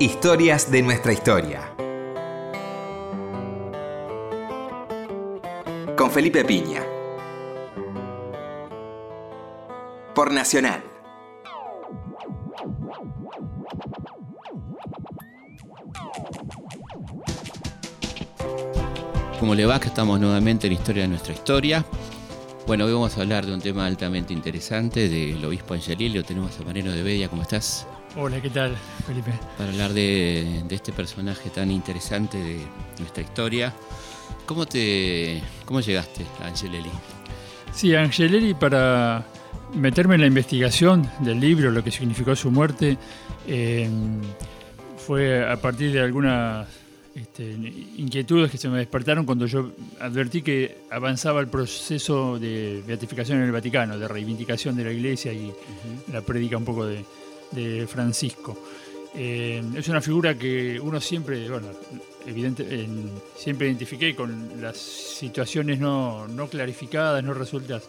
[0.00, 1.72] Historias de nuestra historia.
[5.96, 6.82] Con Felipe Piña.
[10.12, 10.82] Por Nacional.
[19.38, 19.78] ¿Cómo le va?
[19.78, 21.84] Que estamos nuevamente en Historia de nuestra historia.
[22.66, 26.24] Bueno, hoy vamos a hablar de un tema altamente interesante del obispo Angelillo.
[26.24, 27.86] Tenemos a Mariano de Bedia, ¿cómo estás?
[28.16, 28.76] Hola, ¿qué tal,
[29.06, 29.32] Felipe?
[29.58, 32.58] Para hablar de, de este personaje tan interesante de
[33.00, 33.74] nuestra historia.
[34.46, 36.90] ¿Cómo, te, cómo llegaste a Angelelli?
[37.72, 39.24] Sí, Angelelli, para
[39.74, 42.96] meterme en la investigación del libro, lo que significó su muerte,
[43.48, 43.88] eh,
[44.96, 46.68] fue a partir de algunas
[47.16, 47.50] este,
[47.96, 53.44] inquietudes que se me despertaron cuando yo advertí que avanzaba el proceso de beatificación en
[53.44, 55.52] el Vaticano, de reivindicación de la Iglesia y
[56.12, 57.04] la prédica un poco de,
[57.52, 58.56] de Francisco.
[59.14, 61.68] Eh, es una figura que uno siempre, bueno,
[62.26, 67.84] evidente, en- siempre identifiqué con las situaciones no, no clarificadas, no resueltas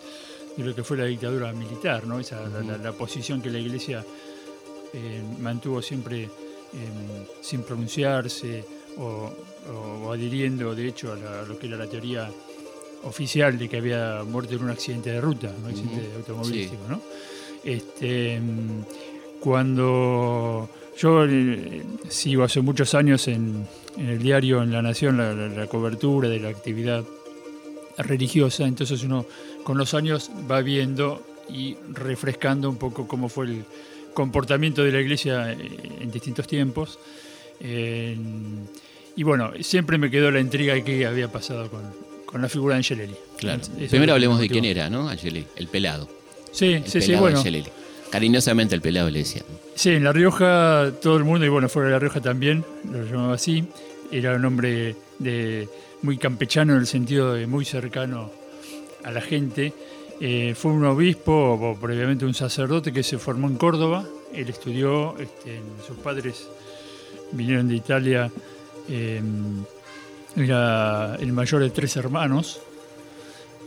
[0.55, 2.19] de lo que fue la dictadura militar, ¿no?
[2.19, 4.03] Esa, la- la, la posición que la Iglesia
[4.94, 6.29] eh, mantuvo siempre eh,
[7.41, 8.63] sin pronunciarse
[8.97, 9.31] o,
[9.72, 12.29] o- o adhiriendo, de hecho, a, la- a lo que era la teoría
[13.03, 17.01] oficial de que había muerto en un accidente de ruta, un accidente automovilístico, ¿no?
[17.63, 18.81] Este, mm,
[19.45, 23.65] cuando yo eh, sigo hace muchos años en,
[23.97, 27.03] en el diario En la Nación la, la- la cobertura de la actividad
[27.99, 29.25] religiosa, entonces uno
[29.63, 33.63] con los años va viendo y refrescando un poco cómo fue el
[34.16, 35.57] comportamiento de la iglesia eh,
[36.01, 36.97] en distintos tiempos.
[37.59, 38.17] Eh,
[39.16, 41.83] y bueno, siempre me quedó la intriga de qué había pasado con,
[42.25, 43.16] con la figura de Angelelli.
[43.38, 43.61] Claro.
[43.61, 45.07] Eso Primero hablemos de quién era, ¿no?
[45.07, 46.09] Angelelli, el pelado.
[46.51, 47.38] Sí, El sí, sí, bueno.
[47.38, 47.69] Angelelli.
[48.11, 49.43] Cariñosamente el pelado le decía.
[49.75, 53.03] Sí, en La Rioja todo el mundo, y bueno, fuera de La Rioja también, lo
[53.03, 53.65] llamaba así.
[54.11, 55.67] Era un hombre de,
[56.01, 58.31] muy campechano en el sentido de muy cercano
[59.03, 59.73] a la gente.
[60.21, 64.05] Eh, fue un obispo, o previamente un sacerdote que se formó en Córdoba.
[64.33, 66.47] Él estudió, este, sus padres
[67.31, 68.31] vinieron de Italia.
[68.88, 69.21] eh,
[70.38, 72.59] era el mayor de tres hermanos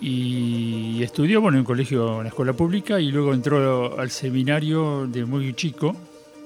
[0.00, 5.06] y estudió bueno, en un colegio, en la escuela pública y luego entró al seminario
[5.06, 5.97] de muy chico,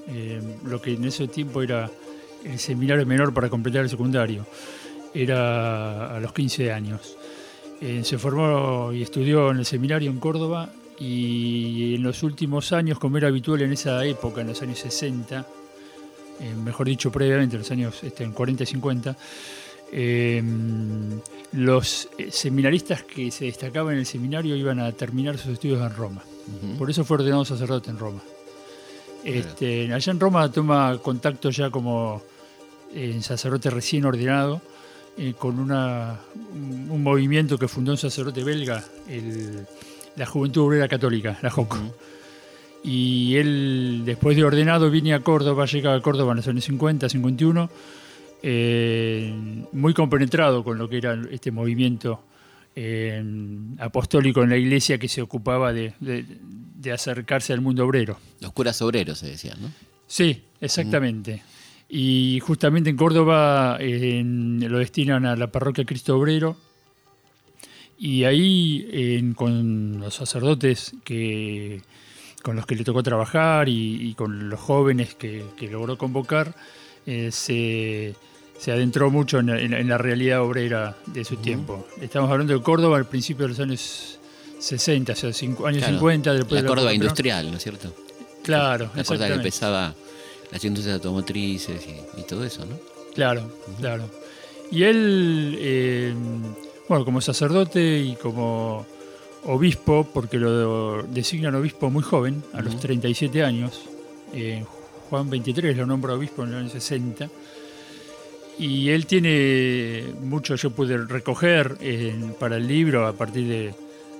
[0.07, 1.89] eh, lo que en ese tiempo era
[2.43, 4.45] el seminario menor para completar el secundario,
[5.13, 7.17] era a los 15 años.
[7.79, 12.97] Eh, se formó y estudió en el seminario en Córdoba y en los últimos años,
[12.97, 15.45] como era habitual en esa época, en los años 60,
[16.39, 19.17] eh, mejor dicho previamente, en los años este, en 40 y 50,
[19.95, 20.41] eh,
[21.51, 26.23] los seminaristas que se destacaban en el seminario iban a terminar sus estudios en Roma.
[26.77, 28.21] Por eso fue ordenado sacerdote en Roma.
[29.23, 32.21] Este, allá en Roma toma contacto ya como
[32.93, 34.61] eh, sacerdote recién ordenado
[35.17, 36.19] eh, con una,
[36.53, 39.65] un, movimiento que fundó un sacerdote belga, el-
[40.17, 41.73] la Juventud Obrera Católica, la JOC.
[41.75, 41.93] Ujú.
[42.83, 47.07] Y él, después de ordenado, viene a Córdoba, llega a Córdoba en los años 50,
[47.07, 47.69] 51,
[48.43, 49.33] eh,
[49.71, 52.23] muy compenetrado con lo que era este movimiento
[52.75, 53.23] eh,
[53.79, 56.25] apostólico en la iglesia que se ocupaba de, de-
[56.75, 58.19] de acercarse al mundo obrero.
[58.41, 59.71] Los curas obreros se decían, ¿no?
[60.05, 61.41] Sí, exactamente.
[61.87, 66.57] Y justamente en Córdoba lo destinan a la parroquia Cristo Obrero.
[67.97, 71.81] Y ahí, con los sacerdotes que,
[72.41, 76.53] con los que le tocó trabajar y, y con los jóvenes que, que logró convocar,
[77.05, 78.15] eh, se,
[78.63, 81.85] se adentró mucho en, la- en la- la realidad obrera de su tiempo.
[82.01, 84.19] Estamos hablando de Córdoba al principio de los años
[84.59, 85.93] 60, o sea, cinco- años Claro.
[85.95, 86.33] 50.
[86.33, 87.01] Después La de Córdoba Perón.
[87.03, 87.93] industrial, ¿no es cierto?
[88.41, 89.93] Claro, La Córdoba que empezaba
[90.51, 92.77] las industrias automotrices y, y todo eso, ¿no?
[93.13, 94.09] Claro, claro.
[94.71, 96.13] Y él, eh,
[96.87, 98.85] bueno, como sacerdote y como
[99.45, 102.81] obispo, porque lo designan obispo muy joven, a los Ujú.
[102.83, 103.81] 37 años,
[104.33, 104.63] eh,
[105.09, 107.29] Juan 23 lo nombra obispo en el año 60,
[108.59, 113.73] y él tiene mucho, yo pude recoger eh, para el libro a partir de,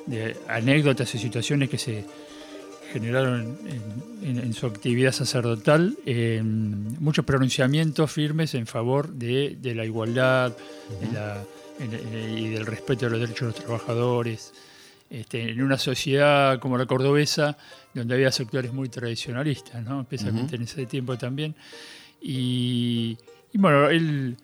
[0.07, 2.03] de anécdotas y situaciones que se
[2.91, 9.74] generaron en, en- en su actividad sacerdotal eh, muchos pronunciamientos firmes en favor de, de
[9.75, 10.56] la igualdad
[11.01, 11.44] de la-
[11.79, 14.53] en- en- y del respeto de los derechos de los trabajadores.
[15.09, 17.56] Este, en una sociedad como la cordobesa,
[17.94, 20.01] donde había sectores muy tradicionalistas, ¿no?
[20.01, 21.53] especialmente en ese tiempo también.
[22.21, 23.15] Y,
[23.53, 24.35] y bueno, él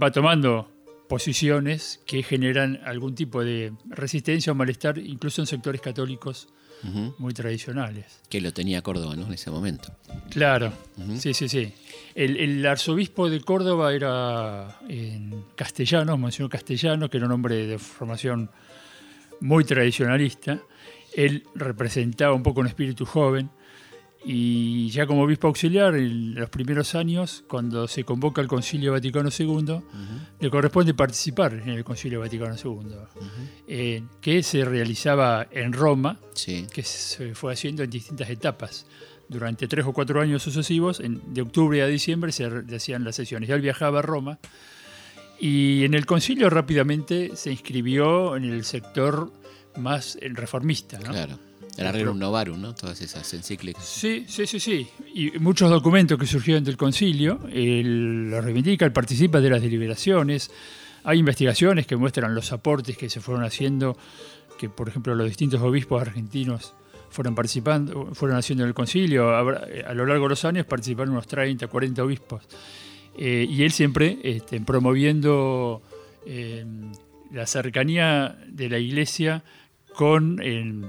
[0.00, 0.70] va tomando
[1.08, 6.48] posiciones que generan algún tipo de resistencia o malestar, incluso en sectores católicos
[7.18, 8.20] muy tradicionales.
[8.28, 9.26] Que lo tenía Córdoba, ¿no?
[9.26, 9.92] En ese momento.
[10.30, 10.72] Claro,
[11.18, 11.72] sí, sí, sí.
[12.14, 17.78] El, el arzobispo de Córdoba era en castellano, Monseñor Castellano, que era un hombre de
[17.78, 18.50] formación
[19.40, 20.60] muy tradicionalista.
[21.16, 23.50] Él representaba un poco un espíritu joven
[24.24, 29.30] y ya como obispo auxiliar en los primeros años, cuando se convoca el Concilio Vaticano
[29.36, 29.80] II,
[30.40, 32.96] le corresponde participar en el Concilio Vaticano II,
[33.68, 36.66] eh, que se realizaba en Roma Sí.
[36.72, 38.86] que se fue haciendo en distintas etapas.
[39.28, 43.48] Durante tres o cuatro años sucesivos, en- de octubre a diciembre, se hacían las sesiones.
[43.48, 44.38] Ya él viajaba a Roma
[45.38, 49.32] y en el concilio rápidamente se inscribió en el sector
[49.76, 50.98] más eh, reformista.
[50.98, 51.10] ¿no?
[51.12, 51.38] Claro.
[51.78, 52.74] El Rerum Novarum, ¿no?
[52.74, 53.84] Todas esas encíclicas.
[53.84, 54.86] Sí, sí, sí, sí.
[55.14, 60.50] Y muchos documentos que surgieron del concilio, él los reivindica, él participa de las deliberaciones.
[61.04, 63.96] Hay investigaciones que muestran los aportes que se fueron haciendo,
[64.58, 66.74] que por ejemplo los distintos obispos argentinos
[67.10, 69.30] fueron participando, fueron haciendo en el concilio.
[69.68, 72.42] Eh, A lo largo de los años participaron unos 30, 40 obispos.
[73.16, 75.80] Eh, y él siempre este, promoviendo
[76.26, 76.64] eh,
[77.32, 79.42] la cercanía de la iglesia
[79.94, 80.84] con, el-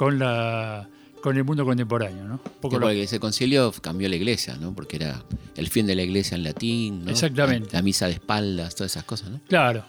[0.00, 0.88] con, la,
[1.22, 2.24] con el mundo contemporáneo.
[2.24, 2.38] ¿no?
[2.38, 4.74] Poco Sí, lo- porque ese concilio cambió la iglesia, ¿no?
[4.74, 5.22] Porque era
[5.56, 7.10] el fin de la iglesia en latín, ¿no?
[7.10, 7.68] Exactamente.
[7.72, 9.40] La, la misa de espaldas, todas esas cosas, ¿no?
[9.46, 9.84] Claro.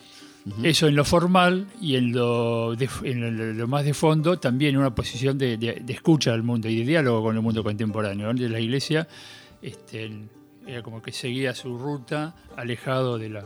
[0.64, 4.94] Eso en lo formal y en lo, de- en lo- más de fondo también una
[4.94, 8.28] posición de, de- de escucha al mundo y de diálogo con el mundo contemporáneo.
[8.28, 9.08] Donde la iglesia
[9.62, 10.12] este,
[10.68, 13.46] era como que seguía su ruta alejado de la,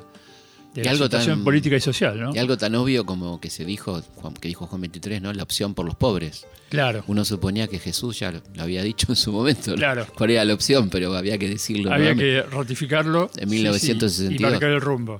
[0.76, 2.20] de Y la algo situación tan- política y social.
[2.20, 2.36] ¿no?
[2.36, 5.34] Y algo tan obvio como que se dijo, Juan- que dijo Juan 23, ¿no?
[5.34, 6.46] La opción por los pobres.
[6.70, 7.04] Claro.
[7.08, 9.72] Uno suponía que Jesús ya lo, había dicho en su momento.
[9.72, 9.78] ¿no?
[9.78, 10.06] Claro.
[10.16, 10.90] ¿Cuál era la opción?
[10.90, 11.92] Pero había que decirlo.
[11.94, 14.40] Había que ratificarlo En sí, sí, 1962.
[14.40, 15.20] y marcar el rumbo.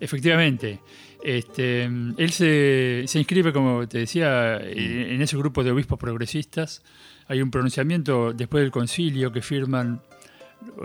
[0.00, 0.80] Efectivamente.
[1.22, 6.82] Este, él se, se inscribe, como te decía, en en ese grupo de obispos progresistas.
[7.28, 10.02] Hay un pronunciamiento después del concilio que firman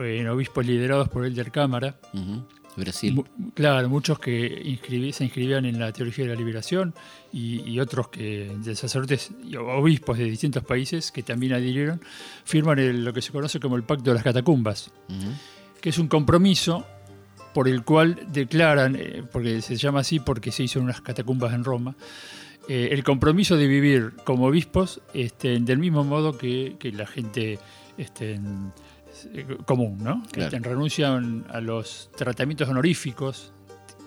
[0.01, 1.95] eh, obispos liderados por Elder Cámara.
[2.13, 2.43] Ujú.
[2.77, 3.13] Brasil.
[3.15, 3.23] Mu-
[3.53, 6.93] claro, muchos que inscribí- se inscribían en la teología de la liberación
[7.33, 11.99] y, y otros que de sacerdotes y obispos de distintos países que también adhirieron,
[12.45, 14.91] firman el- lo que se conoce como el Pacto de las Catacumbas
[15.81, 16.85] que es un compromiso
[17.53, 21.53] por el cual declaran, eh, porque se llama así porque se hizo en unas catacumbas
[21.53, 21.95] en Roma,
[22.67, 27.57] eh, el compromiso de vivir como obispos este, del mismo modo que, que la gente
[27.97, 28.71] este, en-
[29.65, 30.23] común, ¿no?
[30.31, 30.55] Claro.
[30.55, 33.53] Este, renuncian a los tratamientos honoríficos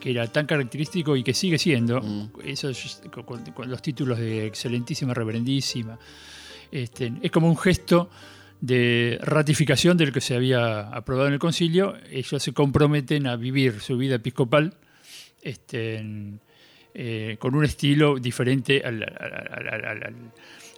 [0.01, 2.31] que era tan característico y que sigue siendo, Mm.
[2.45, 5.97] esos, con, los títulos de excelentísima, reverendísima,
[6.73, 8.11] este, es como un gesto
[8.61, 11.95] de ratificación de lo que se había aprobado en el concilio.
[12.11, 14.75] Ellos se comprometen a vivir su vida episcopal
[15.41, 16.05] este,
[16.95, 19.03] eh, con un estilo diferente al-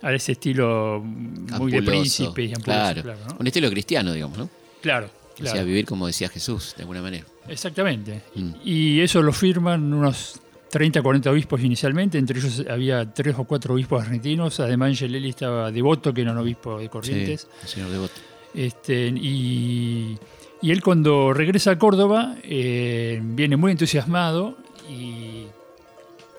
[0.04, 3.02] a ese estilo muy de príncipe y ampuloso, Claro.
[3.02, 3.36] claro, ¿no?
[3.40, 4.50] Un estilo cristiano, digamos, ¿no?
[4.82, 5.56] Claro, O claro.
[5.56, 7.24] sea, vivir como decía Jesús, de alguna manera.
[7.48, 8.22] Exactamente.
[8.34, 8.50] Mm.
[8.64, 10.40] Y eso lo firman unos
[10.70, 15.70] 30, 40 obispos inicialmente, entre ellos había tres o cuatro obispos argentinos, además Angelelli estaba
[15.70, 17.42] devoto, que era un obispo de Corrientes.
[17.42, 18.14] Sí, el señor Devoto.
[18.54, 20.18] Este, y,
[20.62, 24.56] y él cuando regresa a Córdoba eh, viene muy entusiasmado
[24.90, 25.46] y,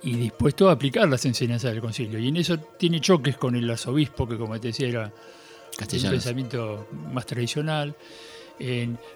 [0.05, 2.17] y dispuesto a aplicar las enseñanzas del concilio.
[2.19, 5.11] Y en eso tiene choques con el arzobispo, que como te decía era
[6.05, 7.93] un pensamiento más tradicional.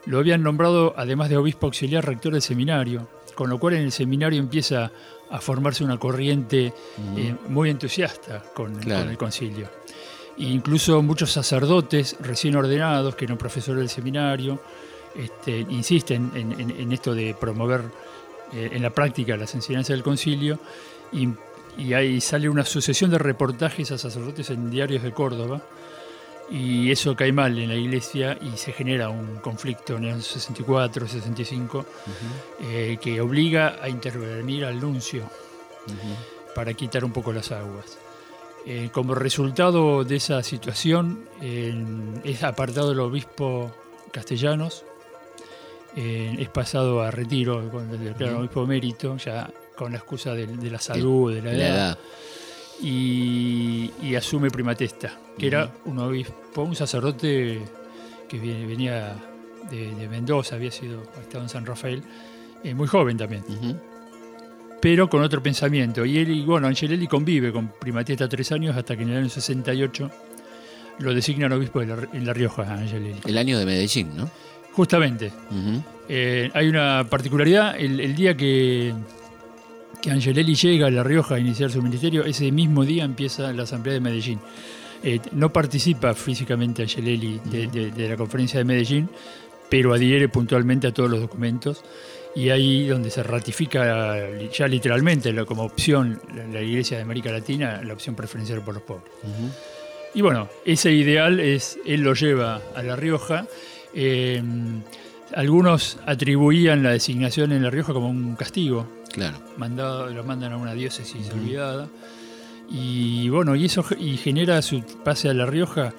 [0.06, 3.92] Lo habían nombrado, además de obispo auxiliar, rector del seminario, con lo cual en el
[3.92, 4.92] seminario empieza
[5.32, 6.74] a formarse una corriente
[7.16, 9.02] eh, muy entusiasta con, Claro.
[9.04, 9.70] con el concilio.
[10.38, 14.60] E incluso muchos sacerdotes recién ordenados, que eran profesores del seminario,
[15.16, 17.82] este, insisten en, en- en esto de promover
[18.54, 20.60] eh, en la práctica las enseñanzas del concilio
[21.12, 21.30] y,
[21.78, 25.62] y ahí sale una sucesión de reportajes a sacerdotes en diarios de Córdoba
[26.52, 31.08] y eso cae mal en la iglesia y se genera un conflicto en el 64,
[31.08, 31.86] 65 Ujú.
[32.68, 35.22] eh, que obliga a intervenir al nuncio
[35.86, 36.54] Ujú.
[36.56, 37.98] para quitar un poco las aguas.
[38.66, 43.72] Eh, como resultado de esa situación, es apartado el obispo
[44.12, 44.84] castellanos,
[45.96, 48.44] eh, es pasado a retiro cuando le declaran Ujú.
[48.44, 51.98] obispo emérito, ya con la excusa de, de la salud, de la La edad, edad.
[52.82, 57.60] y, y asume primatesta, que era un obispo, un sacerdote
[58.28, 59.16] que viene- venía
[59.70, 62.04] de, de Mendoza, había sido estado en San Rafael,
[62.64, 63.44] eh, muy joven también
[64.82, 66.06] pero con otro pensamiento.
[66.06, 69.30] Y él, y bueno, Angelelli convive con Primatesta tres años hasta que en el año
[69.30, 70.10] 68
[71.00, 73.20] lo designan obispo de la- en La Rioja, Angelelli.
[73.26, 74.30] El año de Medellín, ¿no?
[74.74, 75.32] Justamente.
[75.52, 75.84] Ujú.
[76.08, 78.94] Eh, hay una particularidad, el, el día que,
[80.02, 83.64] que Angelelli llega a La Rioja a iniciar su ministerio, ese mismo día empieza la
[83.64, 84.40] Asamblea de Medellín.
[85.04, 89.10] Eh, no participa físicamente Angelelli de, de- de la conferencia de Medellín,
[89.70, 91.84] pero adhiere puntualmente a todos los documentos
[92.36, 94.18] y ahí donde se ratifica
[94.52, 96.20] ya literalmente como opción
[96.52, 99.06] la, Iglesia de América Latina, la opción preferencial por los pobres.
[99.24, 99.50] Ujú.
[100.16, 103.46] Y bueno, ese ideal es, él lo lleva a La Rioja.
[103.94, 104.42] Eh,
[105.36, 109.38] algunos atribuían la designación en La Rioja como un castigo, Claro.
[109.58, 111.88] mandado, lo mandan a una diócesis olvidada.
[112.70, 115.94] Y bueno, y eso y genera su pase a La Rioja,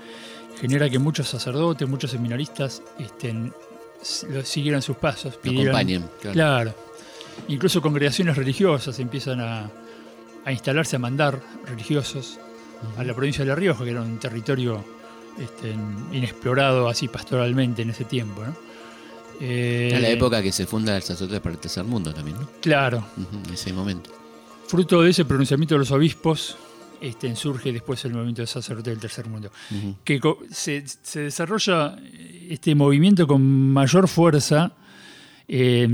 [0.60, 3.52] genera que muchos sacerdotes, muchos seminaristas estén,
[4.30, 6.04] lo siguieran sus pasos, Lo pidieran- acompañen.
[6.20, 6.32] Claro.
[6.34, 6.74] Claro.
[7.48, 9.70] Incluso congregaciones religiosas empiezan a,
[10.44, 12.38] a instalarse, a mandar religiosos
[12.96, 14.84] a la provincia de La Rioja, que era un territorio
[15.38, 15.74] este,
[16.12, 18.44] inexplorado así pastoralmente en ese tiempo.
[18.44, 18.54] ¿no?
[19.40, 22.48] Eh, Es la época que se funda el sacerdote para el tercer mundo también, ¿no?
[22.60, 23.04] Claro.
[23.16, 24.10] Ujú, En ese momento.
[24.66, 26.56] Fruto de ese pronunciamiento de los obispos,
[27.00, 29.50] este, surge después el movimiento de sacerdotes del tercer mundo.
[30.04, 30.20] Que
[30.50, 31.96] se, se desarrolla
[32.48, 34.72] este movimiento con mayor fuerza
[35.48, 35.88] eh,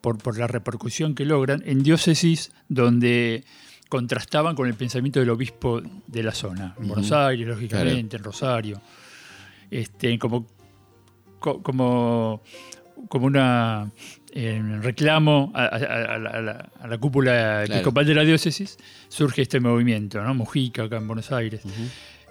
[0.00, 3.44] por, por la repercusión que logran en diócesis donde
[3.88, 6.74] contrastaban con el pensamiento del obispo de la zona.
[6.80, 8.80] En Buenos Aires, lógicamente, en Rosario.
[9.70, 10.46] Este, como,
[11.38, 12.42] co- como,
[13.08, 13.90] como una
[14.32, 15.66] eh, reclamo a, a-
[16.14, 17.64] a la, a la- cúpula Claro.
[17.74, 18.76] episcopal de la diócesis,
[19.08, 20.34] surge este movimiento, ¿no?
[20.34, 21.62] Mujica, acá en Buenos Aires.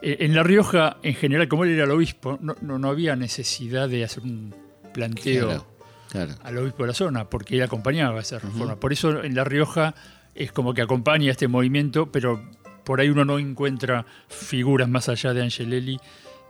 [0.02, 3.16] Eh, En La Rioja, en general, como él era el obispo, no, no- no había
[3.16, 4.54] necesidad de hacer un
[4.94, 5.68] planteo Claro.
[6.10, 6.36] Claro.
[6.44, 8.80] al obispo de la zona, porque él acompañaba esa reforma.
[8.80, 9.94] Por eso en La Rioja
[10.38, 12.42] es como que acompaña este movimiento, pero
[12.84, 15.98] por ahí uno no encuentra figuras más allá de Angelelli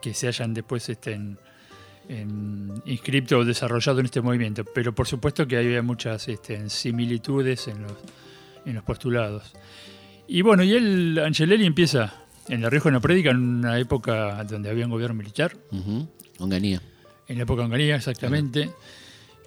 [0.01, 1.37] que se hayan después este, en-
[2.09, 4.63] en- inscrito o desarrollado en este movimiento.
[4.65, 7.93] Pero por supuesto que había muchas este, similitudes en los,
[8.65, 9.53] en los postulados.
[10.27, 12.13] Y bueno, y él, Angelelli empieza
[12.49, 16.07] en La Rioja en la prédica en una época donde había un gobierno militar, Ujú.
[16.39, 16.81] Onganía.
[17.27, 18.69] en la época de Onganía exactamente,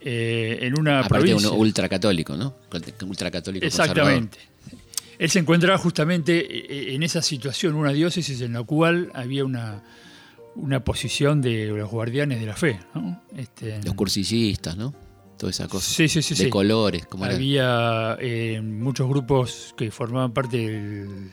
[0.01, 1.49] eh, en una Aparte provincia.
[1.51, 2.55] uno ultracatólico, ¿no?
[3.07, 4.39] Ultracatólico Exactamente.
[5.19, 9.83] Él se encuentra justamente eh, en esa situación, una diócesis en la cual había una,
[10.55, 12.81] una posición de los guardianes de la fe.
[12.95, 13.23] ¿no?
[13.37, 13.83] Este.
[13.85, 14.95] Los cursillistas, ¿no?
[15.37, 15.87] Toda esa cosa.
[15.93, 16.35] Sí, sí, sí.
[16.35, 16.51] de sí.
[16.51, 17.25] colores, como.
[17.27, 21.31] Había eh, muchos grupos que formaban parte del-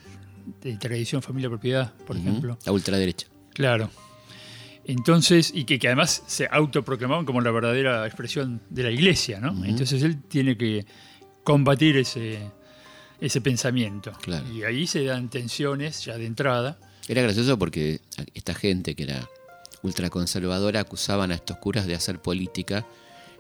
[0.62, 2.57] de tradición familia propiedad, por ejemplo.
[2.65, 3.27] La ultraderecha.
[3.53, 3.89] Claro.
[4.88, 9.65] Entonces, y que, que además se autoproclamaban como la verdadera expresión de la iglesia, ¿no?
[9.65, 10.86] Entonces él tiene que
[11.44, 12.39] combatir ese,
[13.20, 14.13] ese pensamiento.
[14.22, 14.48] Claro.
[14.51, 16.79] Y ahí se dan tensiones ya de entrada.
[17.08, 18.00] Era gracioso porque
[18.34, 19.29] esta gente que era
[19.84, 22.86] ultraconservadora acusaban a estos curas de hacer política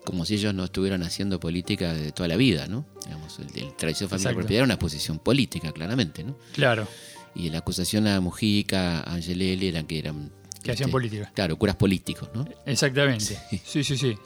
[0.07, 2.85] como si ellos no estuvieran haciendo política de toda la vida, ¿no?
[3.03, 6.37] Digamos, el, el tradición familiar propiedad era una posición política, claramente, ¿no?
[6.53, 6.87] Claro,
[7.35, 10.31] Y la acusación a Mujica, a Angelelli, era que eran...
[10.67, 11.31] que hacían política.
[11.33, 12.47] Claro, curas políticos, ¿no?
[12.65, 13.37] Exactamente.
[13.65, 14.17] Sí, sí, sí.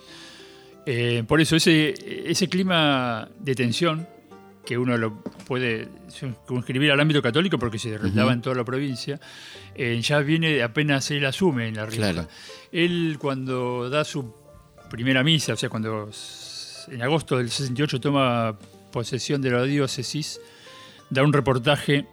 [0.85, 1.93] Eh, por eso ese,
[2.29, 4.07] ese clima de tensión,
[4.65, 8.31] que uno lo puede circunscribir al ámbito católico porque se daba Ujú.
[8.31, 9.19] en toda la provincia,
[9.75, 12.11] eh, ya viene apenas él asume en la Rioja.
[12.11, 12.27] Claro.
[12.71, 14.33] Él cuando da su
[14.89, 16.09] primera misa, o sea, cuando
[16.89, 18.57] en agosto del 68 toma
[18.91, 20.39] posesión de la diócesis,
[21.09, 22.05] da un reportaje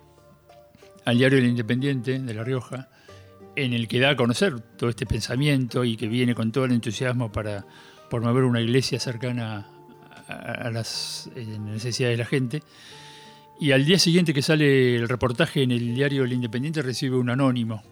[1.05, 2.89] al diario El Independiente de La Rioja,
[3.65, 6.73] en el que da a conocer todo este pensamiento y que viene con todo el
[6.73, 7.65] entusiasmo para
[8.11, 9.67] promover una iglesia cercana
[10.29, 12.63] a, a las eh, necesidades de la gente.
[13.61, 17.29] Y al día siguiente que sale el reportaje en el diario El Independiente recibe un
[17.31, 17.83] anónimo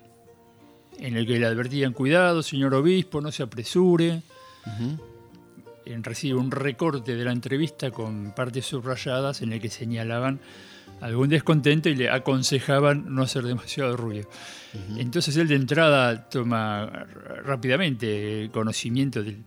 [0.99, 4.23] en el que le advertían, cuidado, señor obispo, no se apresure.
[4.67, 4.99] Ujú.
[5.85, 10.41] En- recibe un recorte de la entrevista con partes subrayadas en el que señalaban
[11.01, 14.29] algún descontento y le aconsejaban no hacer demasiado ruido.
[14.99, 17.07] Entonces él de entrada toma
[17.45, 19.39] rápidamente conocimiento del,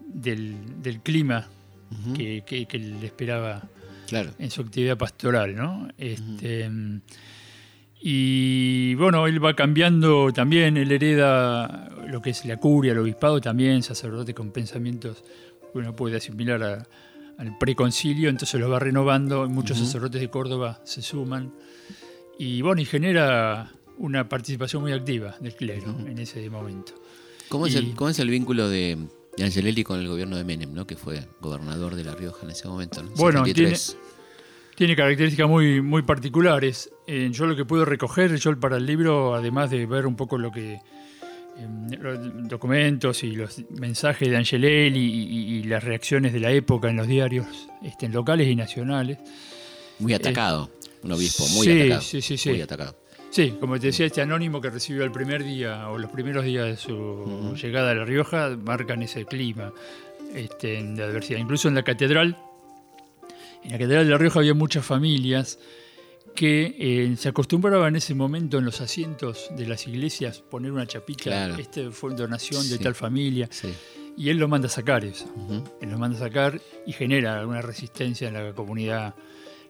[0.00, 1.46] del- del clima
[2.16, 3.62] que- que le esperaba
[4.06, 4.30] Claro.
[4.38, 5.88] en su actividad pastoral, ¿no?
[5.98, 6.70] Este,
[8.00, 13.40] Y bueno, él va cambiando también, él hereda lo que es la curia, el obispado
[13.40, 15.24] también, sacerdote con pensamientos
[15.72, 16.86] que uno puede asimilar a-
[17.38, 19.86] al preconcilio, entonces los va renovando, y muchos Ujú.
[19.86, 21.52] sacerdotes de Córdoba se suman,
[22.38, 26.92] y bueno, y genera una participación muy activa del clero en ese momento.
[27.48, 28.98] ¿Cómo, es el, cómo es el vínculo de,
[29.42, 30.86] Angelelli con el gobierno de Menem, ¿no?
[30.86, 33.02] que fue gobernador de La Rioja en ese momento?
[33.02, 33.10] ¿no?
[33.16, 33.96] Bueno, 73.
[34.76, 36.90] Tiene características muy, muy particulares.
[37.06, 40.38] Eh, yo lo que puedo recoger, yo para el libro, además de ver un poco
[40.38, 40.80] lo que
[42.00, 46.96] los documentos y los mensajes de Angelelli y, y las reacciones de la época en
[46.96, 47.46] los diarios
[47.82, 49.18] este, locales y nacionales.
[49.98, 50.70] Muy atacado,
[51.02, 52.00] un obispo muy sí, atacado.
[52.02, 52.50] sí, sí, sí.
[52.50, 52.96] Muy atacado.
[53.30, 56.66] Sí, como te decía, este anónimo que recibió el primer día o los primeros días
[56.66, 59.72] de su llegada a La Rioja marcan ese clima
[60.34, 61.38] este, de adversidad.
[61.38, 62.36] Incluso en la catedral,
[63.64, 65.58] en la catedral de La Rioja había muchas familias
[66.38, 70.86] que eh, se acostumbraban en ese momento en los asientos de las iglesias poner una
[70.86, 71.56] chapita, Claro.
[71.56, 73.74] este fue donación de tal familia, Sí.
[74.16, 75.24] y él lo manda a sacar eso.
[75.34, 75.64] Ujú.
[75.82, 79.16] Él lo manda a sacar y genera alguna resistencia en la comunidad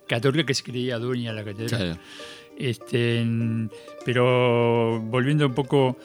[0.06, 1.80] católica que se creía dueña de la catedral.
[1.80, 2.00] Claro.
[2.58, 3.24] Este,
[4.04, 5.96] pero volviendo un poco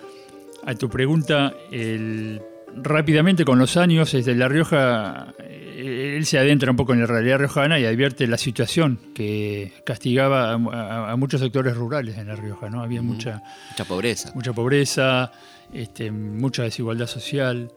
[0.65, 2.41] a tu pregunta, el-
[2.75, 7.06] rápidamente con los años, desde La Rioja, eh, él se adentra un poco en la
[7.06, 12.27] realidad riojana y advierte la situación que castigaba a, a- a muchos sectores rurales en
[12.27, 12.70] La Rioja.
[12.70, 12.82] ¿no?
[12.82, 14.32] Había mucha, Mucha pobreza.
[14.36, 15.32] mucha pobreza,
[15.74, 17.72] este, mucha desigualdad social.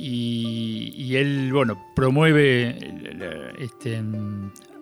[0.00, 4.00] Y, y él, bueno, promueve eh, este,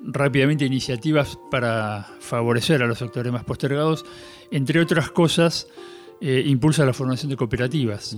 [0.04, 4.04] rápidamente iniciativas para favorecer a los sectores más postergados.
[4.50, 5.68] Entre otras cosas,
[6.20, 8.14] eh, impulsa la formación de cooperativas.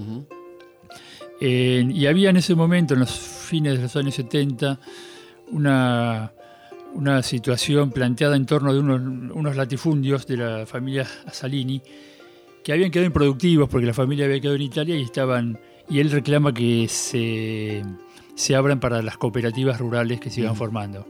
[1.40, 4.78] Eh, y había en ese momento, en los fines de los años 70,
[5.52, 6.33] una,
[6.95, 9.00] una situación planteada en torno de unos,
[9.35, 11.80] unos latifundios de la familia Salini
[12.62, 16.11] que habían quedado improductivos porque la familia había quedado en Italia y estaban y él
[16.11, 17.83] reclama que se,
[18.35, 20.59] se abran para las cooperativas rurales que se iban Ujú.
[20.59, 21.07] formando.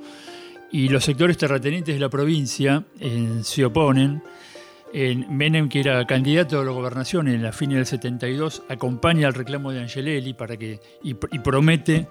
[0.70, 4.22] Y los sectores terratenientes de la provincia eh, se oponen.
[4.92, 9.34] En Menem, que era candidato a la gobernación en la fin del 72, acompaña al
[9.34, 12.08] reclamo de Angelelli para que, y, y promete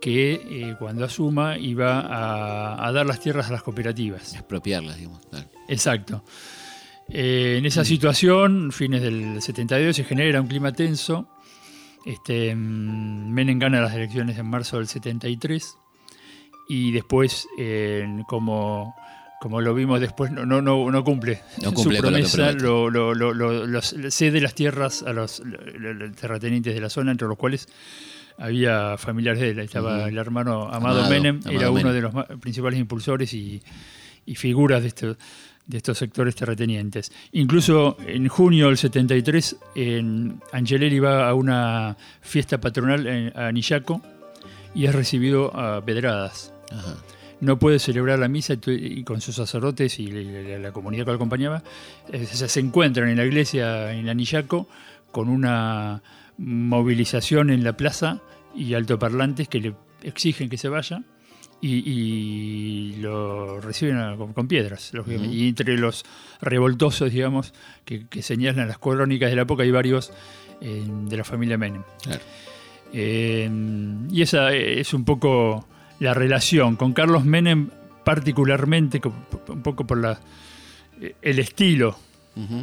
[0.00, 4.34] que eh, cuando asuma iba a, a dar las tierras a las cooperativas.
[4.34, 5.20] Expropiarlas, digamos.
[5.26, 5.48] Claro.
[5.68, 6.24] Exacto.
[7.08, 11.28] Eh, en esa situación, fines del 72, se genera un clima tenso.
[12.04, 15.76] Este, mm, Menem gana las elecciones en marzo del 73
[16.68, 18.94] y después, eh, como,
[19.46, 22.24] como lo vimos después, no, no, no, no cumple, No cumple su con lo que
[22.24, 27.12] promesa, lo, lo- lo- cede las tierras a los, lo- lo- terratenientes de la zona,
[27.12, 27.68] entre los cuales
[28.38, 29.58] había familiares de él.
[29.60, 30.06] Ahí Estaba Ujú.
[30.08, 31.94] el hermano Amado, Amado, Menem, Amado era uno Menem.
[31.94, 33.62] de los principales impulsores y,
[34.26, 35.16] y figuras de estos,
[35.64, 37.12] de estos sectores terratenientes.
[37.30, 44.02] Incluso en junio del 73, en Angelelli va a una fiesta patronal en- a Nillaco
[44.74, 46.52] y es recibido a pedradas.
[46.72, 46.96] Ajá.
[47.40, 51.62] No puede celebrar la misa y con sus sacerdotes y la, comunidad que lo acompañaba.
[52.10, 54.68] eh, se, encuentran en la iglesia en Anillaco
[55.12, 56.02] con una
[56.38, 58.20] movilización en la plaza
[58.54, 61.02] y altoparlantes que le exigen que se vaya
[61.60, 64.92] y, y lo reciben a- con, con piedras.
[64.94, 65.34] lógicamente.
[65.36, 66.04] Y entre los
[66.40, 67.52] revoltosos, digamos,
[67.84, 70.12] que, que señalan las crónicas de la época, hay varios
[70.60, 71.82] eh, de la familia Menem.
[72.02, 72.20] Claro.
[72.92, 73.50] Eh,
[74.10, 75.66] y esa es un poco
[76.00, 77.70] la relación con Carlos Menem,
[78.04, 79.00] particularmente,
[79.48, 80.20] un poco por la,
[81.00, 81.96] eh, el estilo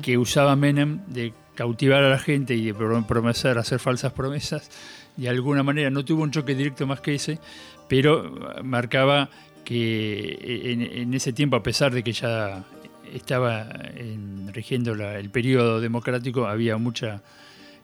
[0.04, 4.70] que usaba Menem de cautivar a la gente y de pro- prometer, hacer falsas promesas.
[5.18, 7.40] De alguna manera no tuvo un choque directo más que ese,
[7.88, 9.30] pero eh, marcaba
[9.66, 12.64] que en, en ese tiempo, a pesar de que ya
[13.12, 17.22] estaba en- rigiendo la- el periodo democrático, había mucha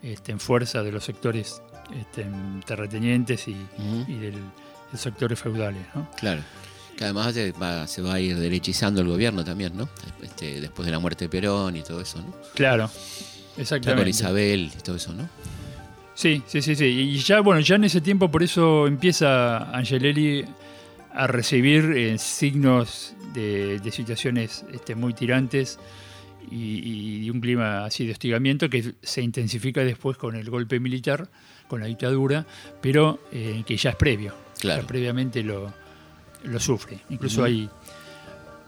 [0.03, 1.61] este, fuerza de los sectores
[1.99, 2.25] este,
[2.65, 3.55] terratenientes y,
[4.07, 4.35] y del,
[4.91, 5.81] los sectores feudales.
[5.95, 6.09] ¿no?
[6.17, 6.41] Claro.
[6.97, 9.87] Que además se va, se va a ir derechizando el gobierno también, ¿no?
[10.21, 12.33] Este, después de la muerte de Perón y todo eso, ¿no?
[12.55, 14.09] Claro, Ya con exactamente.
[14.09, 15.29] Isabel y todo eso, ¿no?
[16.13, 16.85] Sí, sí, sí, sí.
[16.85, 20.43] Y ya, bueno, ya en ese tiempo por eso empieza Angelelli
[21.13, 25.79] a recibir eh, signos de, de situaciones este, muy tirantes
[26.51, 31.29] y, y un clima así de hostigamiento que se intensifica después con el golpe militar,
[31.69, 32.45] con la dictadura,
[32.81, 34.33] pero eh, que ya es previo.
[34.59, 34.81] Claro.
[34.81, 35.71] Ya previamente lo,
[36.43, 36.99] lo sufre.
[37.09, 37.69] Incluso hay,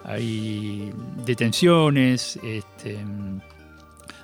[0.05, 0.93] hay
[1.25, 2.97] detenciones, este,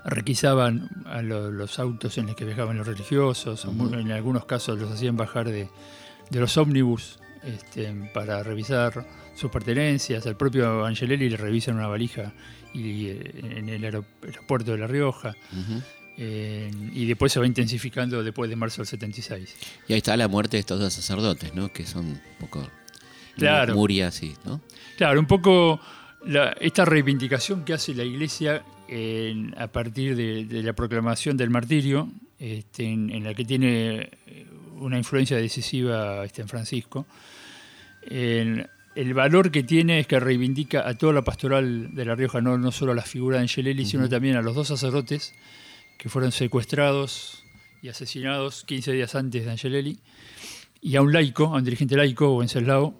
[0.06, 4.92] requisaban a lo- los autos en los que viajaban los religiosos, en algunos casos los
[4.92, 5.68] hacían bajar de,
[6.30, 10.26] de los ómnibus este, para revisar sus pertenencias.
[10.26, 12.32] Al propio Angelelli le revisan una valija
[12.74, 15.36] y, eh, en el aero- aeropuerto de La Rioja.
[16.18, 19.56] Eh, y después se va intensificando después de marzo del 76.
[19.88, 21.72] Y ahí está la muerte de estos dos sacerdotes, ¿no?
[21.72, 22.68] Que son un poco
[23.36, 23.76] Claro.
[23.76, 24.62] murias y, ¿no?
[24.98, 25.80] Claro, un poco
[26.26, 31.50] la- esta reivindicación que hace la Iglesia en- a partir de, de la proclamación del
[31.52, 34.46] martirio, este, en, en la que tiene eh,
[34.80, 37.06] una influencia decisiva este, en Francisco.
[38.10, 42.42] El, el valor que tiene es que reivindica a toda la pastoral de La Rioja,
[42.42, 45.34] no, no solo a la figura de Angelelli, sino también a los dos sacerdotes
[45.98, 47.44] que fueron secuestrados
[47.82, 50.00] y asesinados 15 días antes de Angelelli,
[50.82, 52.94] y a un laico, a un dirigente laico, Wenceslao,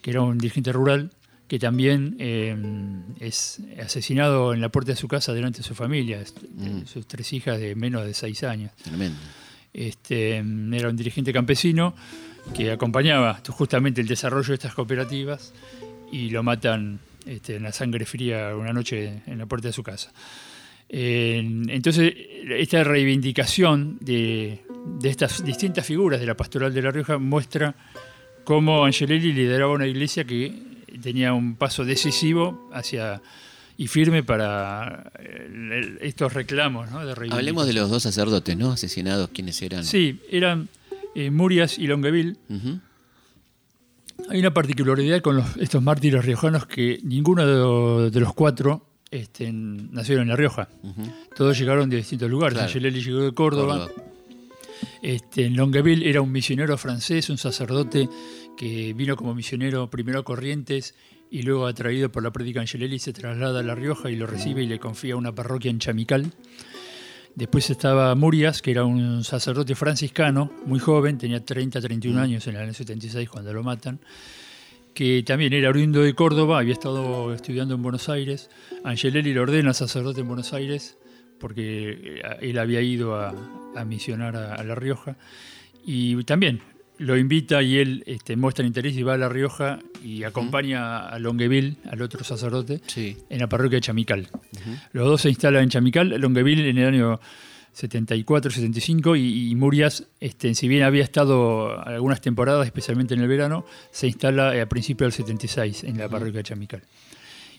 [0.00, 1.10] que era un dirigente rural,
[1.48, 2.56] que también eh,
[3.20, 6.22] es asesinado en la puerta de su casa delante de su familia,
[6.54, 6.86] Mm.
[6.86, 8.72] sus tres hijas de menos de seis años.
[8.82, 9.18] Tremendo.
[9.72, 11.94] Este, era un dirigente campesino
[12.54, 15.52] que acompañaba justamente el desarrollo de estas cooperativas
[16.10, 19.82] y lo matan este, en la sangre fría una noche en la puerta de su
[19.82, 20.12] casa.
[20.94, 22.12] Eh, entonces,
[22.50, 24.60] esta reivindicación de,
[25.00, 27.74] de estas distintas figuras de la pastoral de La Rioja muestra
[28.44, 30.52] cómo Angelelli lideraba una iglesia que
[31.02, 33.22] tenía un paso decisivo hacia
[33.78, 37.06] y firme para el- estos reclamos ¿no?
[37.06, 37.12] de.
[37.30, 38.72] Hablemos de los dos sacerdotes, ¿no?
[38.72, 39.84] Asesinados, ¿quiénes eran?
[39.84, 40.68] Sí, eran
[41.14, 42.36] eh, Murias y Longueville.
[44.28, 50.22] Hay una particularidad con los- estos mártires riojanos que ninguno de los cuatro este, nacieron
[50.22, 50.68] en La Rioja.
[51.36, 52.54] Todos llegaron de distintos lugares.
[52.54, 52.66] Claro.
[52.66, 53.86] Angelelli llegó de Córdoba.
[53.86, 54.12] Córdoba.
[55.02, 58.08] Este, Longueville era un misionero francés, un sacerdote
[58.56, 60.94] que vino como misionero primero a Corrientes
[61.30, 64.62] y luego atraído por la prédica Angelelli se traslada a La Rioja y lo recibe
[64.62, 66.32] y le confía una parroquia en Chamical.
[67.34, 72.56] Después estaba Murias, que era un sacerdote franciscano, muy joven, tenía 30, 31 años en
[72.56, 74.00] el año 76 cuando lo matan,
[74.94, 78.50] que también era oriundo de Córdoba, había estado estudiando en Buenos Aires.
[78.84, 80.96] Angelelli lo ordena sacerdote en Buenos Aires
[81.38, 83.34] porque eh, él había ido a,
[83.74, 85.16] a misionar a, a La Rioja.
[85.84, 86.60] Y también
[86.98, 91.18] lo invita y él este, muestra interés y va a La Rioja y acompaña a
[91.18, 93.16] Longueville, al otro sacerdote, Sí.
[93.30, 94.28] en la parroquia de Chamical.
[94.92, 97.20] Los dos se instalan en Chamical, Longueville en el año
[97.74, 103.64] 74-75 y, y Murias, este, si bien había estado algunas temporadas, especialmente en el verano,
[103.90, 106.82] se instala a principios del 76 en la parroquia de Chamical.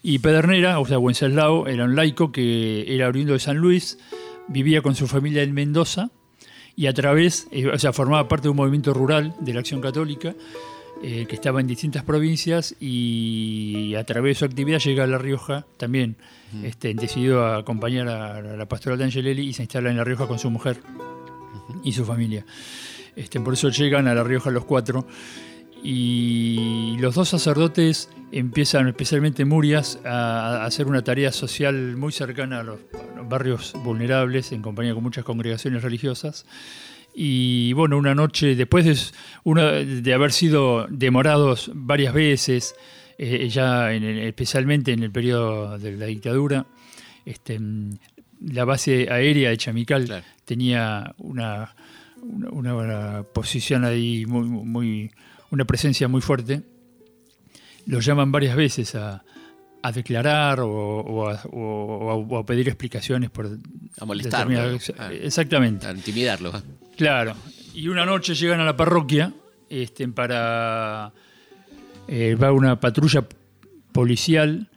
[0.01, 3.97] Y Pedernera, o sea, Wenceslao, era un laico que era oriundo de San Luis,
[4.47, 6.09] vivía con su familia en Mendoza
[6.75, 9.79] y a través, eh, o sea, formaba parte de un movimiento rural de la Acción
[9.79, 10.35] Católica
[11.05, 15.17] eh, que estaba en distintas provincias y a través de su actividad llega a La
[15.17, 16.15] Rioja también,
[16.63, 20.05] este, decidido a acompañar a, a la pastoral de Angelelli y se instala en La
[20.05, 20.77] Rioja con su mujer
[21.83, 22.45] y su familia.
[23.17, 25.05] Este, por eso llegan a La Rioja los cuatro
[25.83, 32.61] y los dos sacerdotes empiezan, especialmente Murias, a, a hacer una tarea social muy cercana
[32.61, 36.45] a los, a los barrios vulnerables, en compañía con muchas congregaciones religiosas.
[37.15, 38.97] Y bueno, una noche, después de,
[39.43, 42.75] una, de haber sido demorados varias veces,
[43.17, 46.65] eh, ya en especialmente en el periodo de la dictadura,
[47.25, 47.59] este,
[48.41, 50.25] la base aérea de Chamical Claro.
[50.45, 51.75] tenía una,
[52.51, 55.11] una, posición ahí muy, muy,
[55.51, 56.63] una presencia muy fuerte.
[57.85, 59.23] Lo llaman varias veces a,
[59.83, 63.45] a declarar o, o a, o a- o a pedir explicaciones por
[63.99, 64.51] A molestarlo.
[64.55, 65.11] determinadas- Ah.
[65.13, 65.85] Exactamente.
[65.85, 66.51] A intimidarlo.
[66.53, 66.63] ¿va?
[67.03, 67.35] Claro.
[67.73, 69.33] Y una noche llegan a la parroquia
[69.69, 71.11] este, para.
[72.07, 73.27] eh, va una patrulla
[73.91, 74.69] policial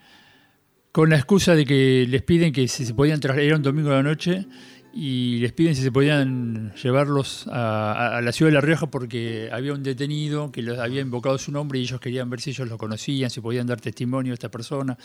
[0.91, 3.47] con la excusa de que les piden que si se podían trasladar.
[3.47, 4.45] Era un domingo de la noche
[4.93, 8.89] y les piden si se podían llevarlos a, a- a la ciudad de La Rioja
[8.91, 12.51] porque había un detenido que los había invocado su nombre y ellos querían ver si
[12.51, 14.99] ellos lo conocían, si podían dar testimonio de esta persona.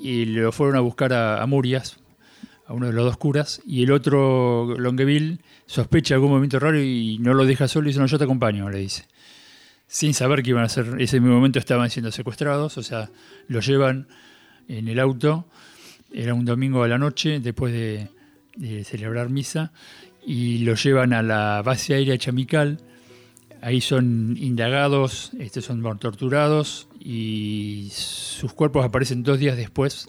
[0.00, 1.98] Y lo fueron a buscar a, a Murias,
[2.70, 7.18] a uno de los dos curas, y el otro, Longueville, sospecha algún movimiento raro y
[7.18, 9.06] no lo deja solo y dice, no, yo te acompaño, le dice.
[9.88, 13.10] Sin saber que iban a ser, ese mismo momento estaban siendo secuestrados, o sea,
[13.48, 14.06] lo llevan
[14.68, 15.48] en el auto,
[16.12, 18.06] era un domingo a la noche, después de,
[18.54, 19.72] de celebrar misa,
[20.24, 22.78] y lo llevan a la base aérea Chamical,
[23.62, 30.08] ahí son indagados, estos son torturados, y sus cuerpos aparecen dos días después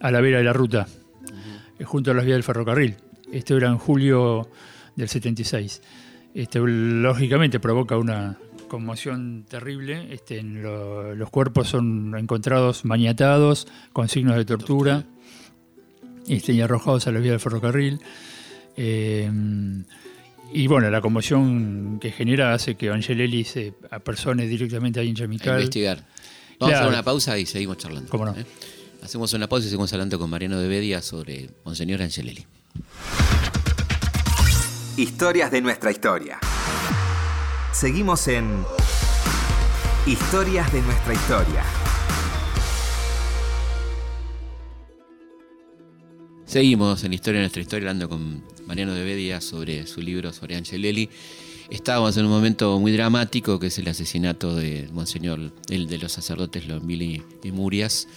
[0.00, 0.88] a la vera de la ruta,
[1.84, 2.96] junto a las vías del ferrocarril.
[3.32, 4.48] Esto era en julio
[4.96, 5.82] del 76.
[6.34, 10.12] Este, lógicamente provoca una conmoción terrible.
[10.12, 15.04] Este, en lo- los cuerpos son encontrados maniatados, con signos de tortura,
[16.28, 18.00] este, y arrojados a las vías del ferrocarril.
[18.76, 19.30] Eh,
[20.52, 25.54] y bueno, la conmoción que genera hace que Angelelli se apersone directamente A Chamical.
[25.54, 25.98] investigar.
[25.98, 26.76] Vamos a Claro.
[26.76, 28.08] hacer una pausa y seguimos charlando.
[28.08, 28.32] Cómo no.
[28.32, 28.44] ¿eh?
[29.04, 32.46] Hacemos una pausa y seguimos hablando con Mariano de Bedia sobre Monseñor Angelelli.
[34.96, 36.38] Historias de nuestra historia.
[37.70, 38.64] Seguimos en
[40.06, 41.64] Historias de nuestra historia.
[46.46, 50.56] Seguimos en Historia de nuestra historia hablando con Mariano de Bedia sobre su libro sobre
[50.56, 51.10] Angelelli.
[51.68, 56.12] Estábamos en un momento muy dramático que es el asesinato de Monseñor, el de los
[56.12, 58.08] sacerdotes Lonville y Murias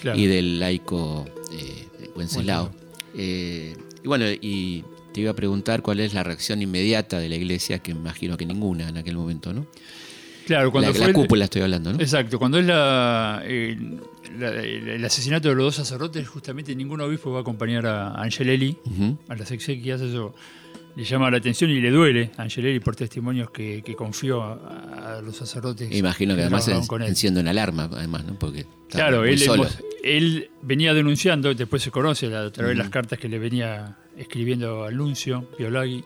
[0.00, 0.18] Claro.
[0.18, 2.70] y del laico eh, Wenceslao.
[3.14, 7.36] Eh, Y bueno, y te iba a preguntar cuál es la reacción inmediata de la
[7.36, 9.66] iglesia, que imagino que ninguna en aquel momento, ¿no?
[10.46, 11.98] Claro, cuando la, fue la el- cúpula estoy hablando, ¿no?
[12.00, 13.76] Exacto, cuando es la, eh,
[14.38, 18.76] la- el, asesinato de los dos sacerdotes, justamente ningún obispo va a acompañar a Angelelli
[18.84, 19.18] Ujú.
[19.28, 20.34] a las exequias, eso
[20.96, 25.18] le llama la atención y le duele a Angelelli por testimonios que, que confió a,
[25.18, 25.92] a los sacerdotes.
[25.94, 27.08] Imagino que además trabajaban en- con él.
[27.08, 28.38] enciende una alarma, además, ¿no?
[28.38, 29.64] Porque Claro, él, solo.
[29.64, 33.96] hemos- él venía denunciando, después se conoce a través de las cartas que le venía
[34.16, 36.02] escribiendo al nuncio Piolagui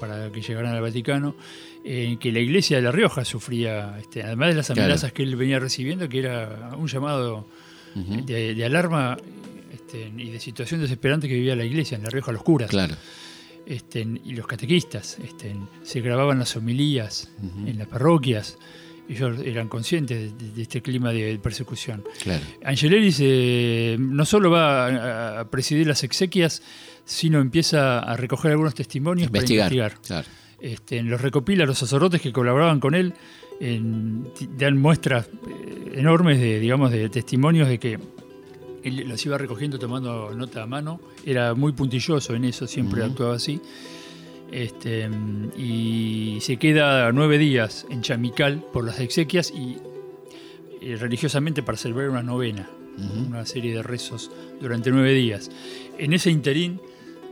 [0.00, 1.36] para que llegaran al Vaticano,
[1.84, 4.82] eh, que la iglesia de La Rioja sufría, este, además de las Claro.
[4.82, 7.46] amenazas que él venía recibiendo, que era un llamado
[7.94, 9.16] de alarma
[9.72, 12.94] este, y de situación desesperante que vivía la iglesia en La Rioja, los curas Claro.
[13.66, 15.18] Este, y los catequistas.
[15.18, 17.30] este, se grababan las homilías
[17.66, 18.56] en las parroquias.
[19.08, 22.02] Ellos eran conscientes de, de este clima de persecución.
[22.22, 22.44] Claro.
[23.98, 26.62] No solo va a, presidir las exequias,
[27.04, 29.68] sino empieza a recoger algunos testimonios Investigar.
[29.70, 30.06] para investigar.
[30.06, 30.28] Claro.
[30.60, 33.14] Este, los recopila los sacerdotes que colaboraban con él,
[33.60, 34.26] en-
[34.58, 37.98] dan muestras eh, enormes de, digamos, de testimonios de que
[38.88, 41.00] él los iba recogiendo tomando nota a mano.
[41.24, 43.10] Era muy puntilloso en eso, siempre Ujú.
[43.10, 43.60] actuaba así.
[44.52, 45.08] Este,
[45.56, 49.76] y se queda nueve días en Chamical por las exequias y
[50.80, 53.26] eh, religiosamente para celebrar una novena, Ujú.
[53.28, 55.50] una serie de rezos durante nueve días.
[55.98, 56.80] En ese interín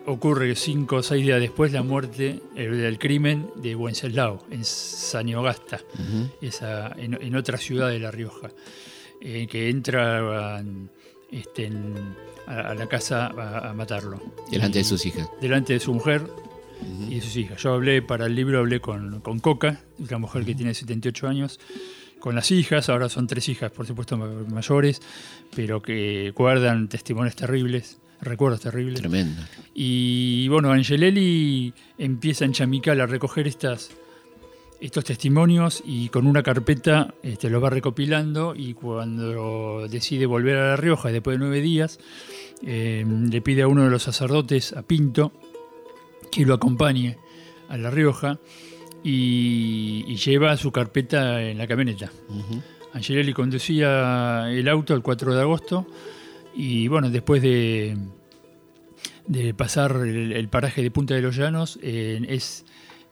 [0.07, 5.81] ocurre cinco o seis días después la muerte, el, del crimen de Wenceslao, en Saniogasta,
[5.95, 6.29] Ujú.
[6.43, 8.51] esa, en, en otra ciudad de La Rioja,
[9.21, 10.62] eh, que entra
[11.35, 11.94] este, en-
[12.47, 14.20] a, a la casa a, a matarlo.
[14.51, 15.29] Delante Y- de sus hijas.
[15.40, 16.27] delante de su mujer
[17.09, 17.62] y de sus hijas.
[17.62, 21.59] Yo hablé para el libro, hablé con, con Coca, una mujer que tiene 78 años,
[22.18, 25.01] con las hijas, ahora son tres hijas, por supuesto ma- mayores,
[25.55, 29.01] pero que guardan testimonios terribles, recuerdos terribles.
[29.01, 29.42] Tremendo.
[29.75, 33.90] Y bueno, Angelelli empieza en Chamical a recoger estas,
[34.80, 40.68] estos testimonios y con una carpeta este, los va recopilando y cuando decide volver a
[40.70, 41.98] La Rioja después de nueve días,
[42.62, 45.32] eh, le pide a uno de los sacerdotes, a Pinto,
[46.30, 47.18] que lo acompañe
[47.68, 48.38] a La Rioja
[49.02, 52.10] y, y lleva su carpeta en la camioneta.
[52.28, 52.62] Ujú.
[52.92, 55.87] Angelelli conducía el auto el 4 de agosto
[56.54, 57.96] y bueno, después de,
[59.26, 62.64] de pasar el, el paraje de Punta de los Llanos, eh, es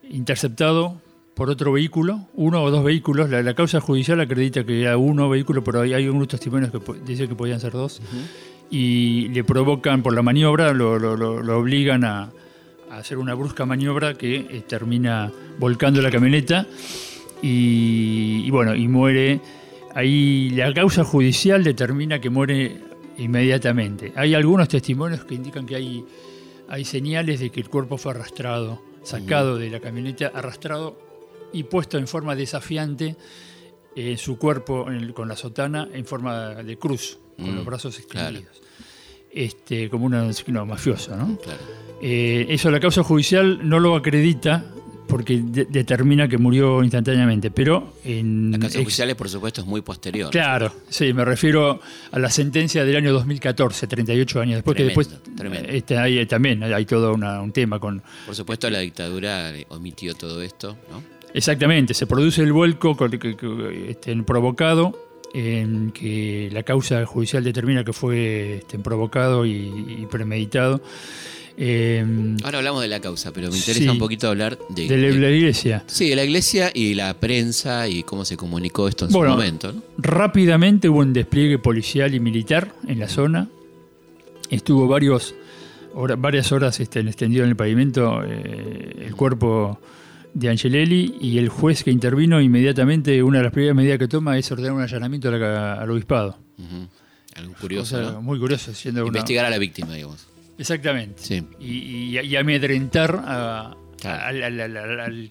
[0.09, 1.01] interceptado
[1.35, 3.31] por otro vehículo, uno o dos vehículos.
[3.31, 6.79] La, la causa judicial acredita que era uno vehículo, pero hay, hay unos testimonios que
[7.07, 8.01] dicen que podían ser dos.
[8.71, 12.31] Y le provocan por la maniobra, lo, lo- lo- lo obligan a,
[12.91, 16.67] a hacer una brusca maniobra que eh, termina volcando la camioneta
[17.43, 19.41] y, y bueno, y muere.
[19.95, 22.79] Ahí la causa judicial determina que muere
[23.19, 24.13] inmediatamente.
[24.17, 26.05] Hay algunos testimonios que indican que hay,
[26.69, 30.97] hay señales de que el cuerpo fue arrastrado, sacado de la camioneta, arrastrado
[31.53, 33.17] y puesto en forma desafiante
[33.95, 37.99] en su cuerpo en con la sotana en forma de cruz, con Mm, los brazos
[38.09, 38.39] claro.
[38.39, 38.63] extendidos.
[39.35, 41.39] Este, como un asesino mafioso, ¿no?
[41.39, 41.59] Claro.
[42.03, 44.65] Eh, eso la causa judicial no lo acredita
[45.09, 48.51] porque de- determina que murió instantáneamente, pero en...
[48.53, 50.31] La causa oficial, por supuesto, es muy posterior.
[50.31, 55.07] Claro, sí, me refiero a la sentencia del año 2014, 38 años después, Tremendo, que
[55.11, 55.69] después tremendo.
[55.69, 58.03] eh, este, hay, también hay todo una- un tema con...
[58.27, 61.03] Por supuesto, la dictadura eh, omitió todo esto, ¿no?
[61.35, 62.97] Exactamente, se produce el vuelco
[63.89, 64.99] este, provocado,
[65.35, 70.83] en que la causa judicial determina que fue este, provocado y, premeditado.
[71.57, 72.05] eh,
[72.45, 73.89] Ahora hablamos de la causa, pero me interesa Sí.
[73.89, 75.85] un poquito hablar de, de la, de- la iglesia.
[75.87, 79.37] sí, de la iglesia y la prensa y cómo se comunicó esto en Bueno, su
[79.39, 79.83] momento, ¿no?
[79.97, 83.49] Rápidamente hubo un despliegue policial y militar en la zona.
[84.51, 85.35] Estuvo varios,
[85.95, 89.79] hora- varias horas este, extendido en el pavimento eh, el cuerpo
[90.35, 94.39] de Angelelli y el juez que intervino inmediatamente, una de las primeras medidas que toma
[94.39, 96.39] es ordenar un allanamiento al obispado.
[97.37, 99.09] Algo curioso, muy curioso, siendo una...
[99.09, 100.27] Investigar a la víctima, digamos.
[100.59, 101.23] Exactamente.
[101.23, 101.43] Sí.
[101.61, 104.25] Y, y- y amedrentar a- Claro.
[104.45, 105.31] al- al- al,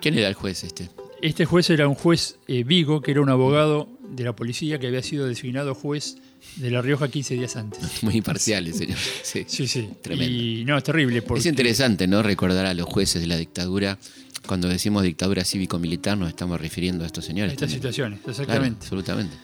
[0.00, 0.88] ¿Quién era el juez este?
[1.22, 4.86] Este juez era un juez eh, Vigo, que era un abogado de la policía que
[4.88, 6.16] había sido designado juez
[6.56, 7.80] de La Rioja 15 días antes.
[8.02, 8.98] Muy imparcial el señor.
[9.22, 9.44] Sí.
[9.46, 9.88] Sí, sí.
[10.02, 10.32] Tremendo.
[10.34, 11.22] Y no, es terrible.
[11.22, 12.22] Porque, Es interesante, ¿no?
[12.22, 13.98] Recordar a los jueces de la dictadura.
[14.46, 17.52] Cuando decimos dictadura cívico-militar, nos estamos refiriendo a estos señores.
[17.54, 17.78] Estas también.
[17.80, 18.78] situaciones, Claro, exactamente.
[18.82, 19.36] absolutamente.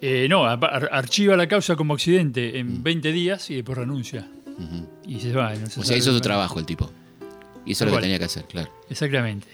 [0.00, 4.26] Eh, no, ar- ar- archiva la causa como accidente en 20 días y después renuncia.
[5.06, 5.54] Y se va.
[5.54, 6.90] no se O sea, hizo su trabajo el tipo.
[7.64, 8.72] Hizo Tal lo que tenía que hacer, claro.
[8.90, 9.46] Exactamente.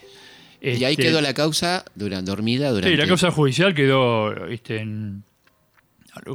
[0.62, 2.90] Y ahí Este, quedó la causa durante, dormida durante.
[2.90, 5.22] Sí, la causa judicial quedó este, en-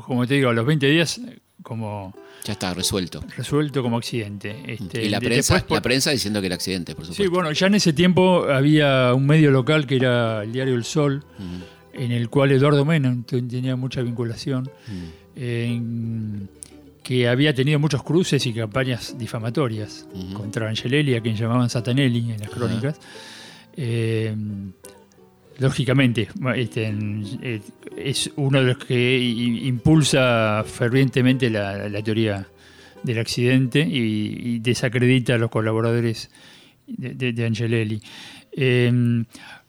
[0.06, 1.20] como te digo, a los 20 días
[1.63, 2.13] como
[2.46, 3.22] Ya está resuelto.
[3.36, 4.63] resuelto como accidente.
[4.68, 7.24] Este, y la prensa, después la prensa diciendo que era accidente, por supuesto.
[7.24, 10.84] Sí, bueno, ya en ese tiempo había un medio local que era el diario El
[10.86, 15.12] Sol, Ujú, en el cual Eduardo Mena tenía mucha vinculación, ujú.
[15.36, 16.50] en-
[17.04, 20.34] que había tenido muchos cruces y campañas difamatorias Ujú.
[20.34, 23.00] contra Angelelli, a quien llamaban Satanelli en las crónicas.
[23.76, 24.36] Eh,
[25.60, 26.93] lógicamente, este,
[27.98, 32.48] es uno de los que impulsa fervientemente la, la teoría
[33.04, 36.30] del accidente y, y desacredita a los colaboradores
[36.88, 38.02] de, de- de Angelelli.
[38.52, 39.24] Eh,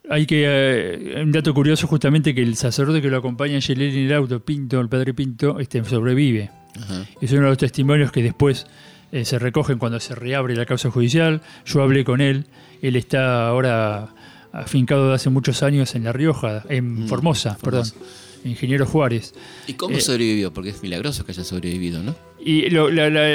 [0.09, 4.00] hay que eh, un dato curioso justamente que el sacerdote que lo acompaña a Angelelli
[4.00, 6.50] en el auto, Pinto, el padre Pinto, este, sobrevive.
[6.76, 7.05] Ajá.
[7.20, 8.66] Es uno de los testimonios que después
[9.12, 11.42] eh, se recogen cuando se reabre la causa judicial.
[11.66, 12.46] Yo hablé con él.
[12.83, 14.09] Él está ahora
[14.52, 17.94] afincado de hace muchos años en La Rioja, en Mm, Formosa, Formosa.
[17.94, 18.10] perdón.
[18.44, 19.34] Ingeniero Juárez.
[19.66, 20.52] ¿Y cómo Eh, sobrevivió?
[20.52, 22.14] Porque es milagroso que haya sobrevivido, ¿no?
[22.42, 23.28] Y lo- la, la-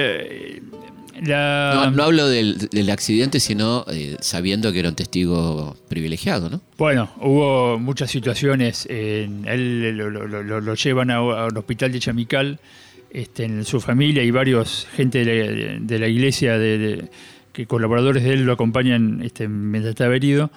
[1.22, 6.50] la- No, no hablo del, del accidente, sino eh, sabiendo que era un testigo privilegiado,
[6.50, 6.62] ¿no?
[6.78, 8.86] Bueno, hubo muchas situaciones.
[8.90, 12.60] en- él lo, lo- lo- lo llevan a, a un hospital de Chamical,
[13.12, 17.10] este, en su familia y varios gente de la, de la iglesia, de, de-
[17.54, 20.52] que colaboradores de él lo acompañan este, mientras está herido.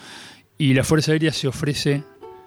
[0.59, 2.03] Y la Fuerza Aérea se ofrece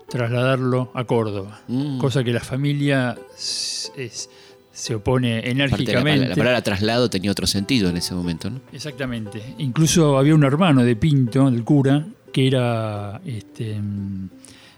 [0.09, 1.97] trasladarlo a Córdoba, Mm.
[1.97, 4.29] cosa que la familia es-
[4.73, 6.27] se opone la, enérgicamente.
[6.29, 8.59] la palabra traslado tenía otro sentido en ese momento, ¿no?
[8.73, 9.41] Exactamente.
[9.59, 13.77] Incluso había un hermano de Pinto, del cura, que era este,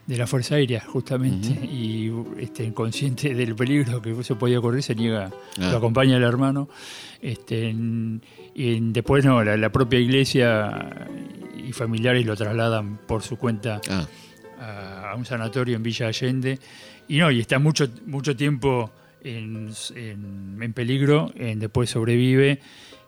[0.06, 4.94] de la Fuerza Aérea, justamente, y este, consciente del peligro que eso podía ocurrir, se
[4.96, 5.72] niega, Ah.
[5.72, 6.68] lo acompaña el hermano.
[7.22, 8.22] Este, en-
[8.56, 11.08] y después no, la, la propia iglesia
[11.58, 14.08] y familiares lo trasladan por su cuenta Ah,
[14.60, 16.60] a, a un sanatorio en Villa Allende.
[17.08, 18.92] Y no, y está mucho, mucho tiempo
[19.24, 22.60] en, en- en peligro, en- después sobrevive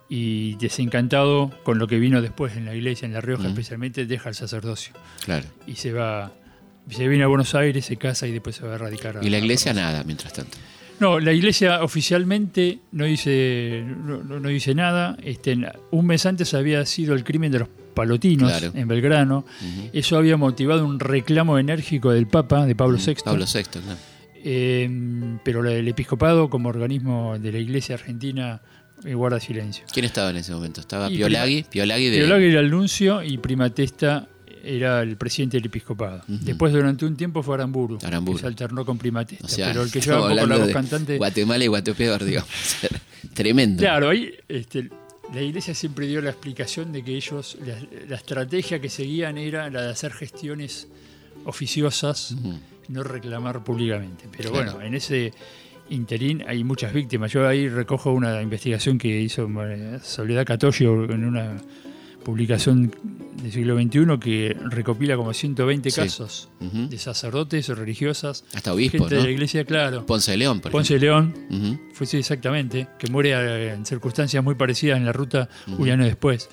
[0.08, 3.50] y desencantado con lo que vino después en la iglesia, en La Rioja Ujú.
[3.50, 5.46] especialmente, deja el sacerdocio claro.
[5.66, 6.32] y se va,
[6.90, 9.16] se viene a Buenos Aires, se casa y después se va a radicar.
[9.18, 9.92] a- Y la a iglesia Formosa.
[9.92, 10.56] nada, mientras tanto.
[11.00, 15.16] No, la iglesia oficialmente no dice, no, dice nada.
[15.22, 15.56] Este,
[15.90, 18.72] un mes antes había sido el crimen de los palotinos Claro.
[18.74, 19.44] en Belgrano.
[19.92, 23.14] Eso había motivado un reclamo enérgico del Papa, de Pablo VI.
[23.24, 23.98] Pablo VI, claro.
[24.48, 28.60] Eh, pero el episcopado, como organismo de la Iglesia Argentina,
[29.04, 29.84] eh, guarda silencio.
[29.92, 30.80] ¿Quién estaba en ese momento?
[30.80, 32.24] Estaba Piolagui, Piolagui de...
[32.24, 34.28] Era el nuncio y Primatesta
[34.66, 36.22] era el presidente del episcopado.
[36.26, 38.36] Después, durante un tiempo, fue Aramburu, Aramburu.
[38.36, 39.44] que se alternó con Primatesta.
[39.46, 41.16] O sea, pero el que lleva poco la voz cantante.
[41.18, 42.48] Guatemala y Guatepeor, digamos.
[43.34, 43.80] Tremendo.
[43.80, 44.90] Claro, ahí este,
[45.32, 47.74] la iglesia siempre dio la explicación de que ellos, la,
[48.08, 50.88] la estrategia que seguían era la de hacer gestiones
[51.44, 52.34] oficiosas,
[52.88, 54.24] no reclamar públicamente.
[54.36, 54.72] Pero Claro.
[54.72, 55.32] bueno, en ese
[55.90, 57.30] interín hay muchas víctimas.
[57.32, 59.48] Yo ahí recojo una investigación que hizo
[60.02, 61.56] Soledad Catoyo en una
[62.26, 62.92] publicación
[63.40, 66.00] del siglo XXI que recopila como 120 Sí.
[66.00, 66.88] casos Ujú.
[66.88, 69.20] de sacerdotes o religiosas, Hasta obispo, gente ¿no?
[69.20, 70.04] de la iglesia, claro.
[70.06, 71.56] Ponce de León, por Ponce de León, ejemplo.
[71.70, 71.80] Ujú.
[71.94, 75.82] fue sí, exactamente, que muere eh, en circunstancias muy parecidas en la ruta Ujú.
[75.84, 76.48] un año después.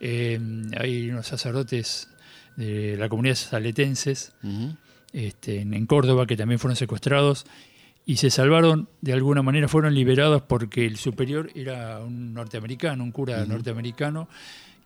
[0.00, 0.40] Eh,
[0.76, 2.08] hay unos sacerdotes
[2.56, 4.32] de la comunidad saletenses
[5.12, 7.46] este, en, Córdoba que también fueron secuestrados
[8.04, 13.12] y se salvaron de alguna manera, fueron liberados porque el superior era un norteamericano, un
[13.12, 14.28] cura norteamericano.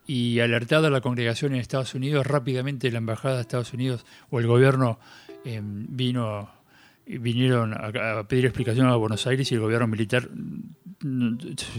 [0.06, 4.46] Y alertada la congregación en Estados Unidos, rápidamente la embajada de Estados Unidos o el
[4.46, 4.98] gobierno
[5.44, 6.50] eh, vino
[7.06, 11.36] vinieron a, a pedir explicación a Buenos Aires y el gobierno militar mm,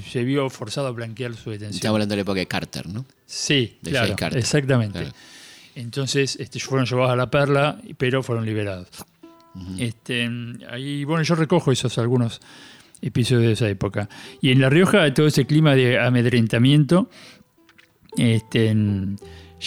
[0.09, 1.75] se vio forzado a blanquear su detención.
[1.75, 3.05] Estamos hablando de la época de Carter, ¿no?
[3.25, 4.39] Sí, de claro, Carter.
[4.39, 4.99] exactamente.
[4.99, 5.15] Claro.
[5.75, 8.87] Entonces este, fueron llevados a la perla, pero fueron liberados.
[9.79, 10.29] Este,
[10.69, 12.41] ahí, bueno, yo recojo esos algunos
[13.01, 14.07] episodios de esa época.
[14.39, 17.09] Y en La Rioja, todo ese clima de amedrentamiento
[18.17, 18.75] este,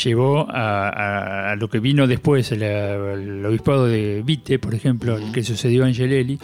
[0.04, 5.42] llevó a, lo que vino después, el, el obispado de Vite, por ejemplo, el que
[5.42, 6.38] sucedió a Angelelli,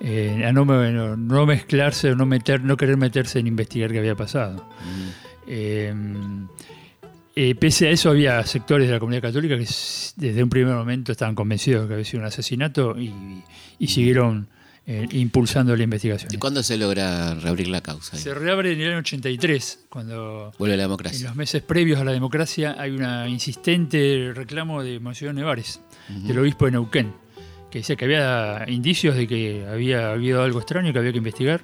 [0.00, 4.14] eh, a no, no- no mezclarse, no, meter, no querer meterse en investigar qué había
[4.14, 4.56] pasado.
[4.56, 5.10] Ujú.
[5.48, 5.94] Eh,
[7.34, 9.64] eh, pese a eso, había sectores de la comunidad católica que
[10.16, 13.12] desde un primer momento estaban convencidos de que había sido un asesinato y,
[13.78, 14.48] y siguieron
[14.86, 16.32] eh, impulsando la investigación.
[16.32, 18.16] ¿Y cuándo se logra reabrir la causa?
[18.16, 21.26] Se reabre en el año 83, cuando Vuelve la en democracia.
[21.26, 26.66] los meses previos a la democracia hay una insistente reclamo de Monseñor Nevares, del obispo
[26.66, 27.14] de Neuquén,
[27.70, 31.62] que decía que había indicios de que había habido algo extraño que había que investigar,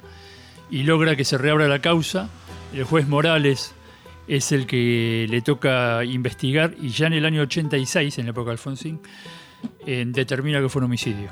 [0.68, 2.28] y logra que se reabra la causa.
[2.74, 3.72] El juez Morales
[4.26, 8.46] es el que le toca investigar, y ya en el año 86, en la época
[8.46, 9.00] de Alfonsín,
[9.86, 11.28] eh, determina que fue un homicidio.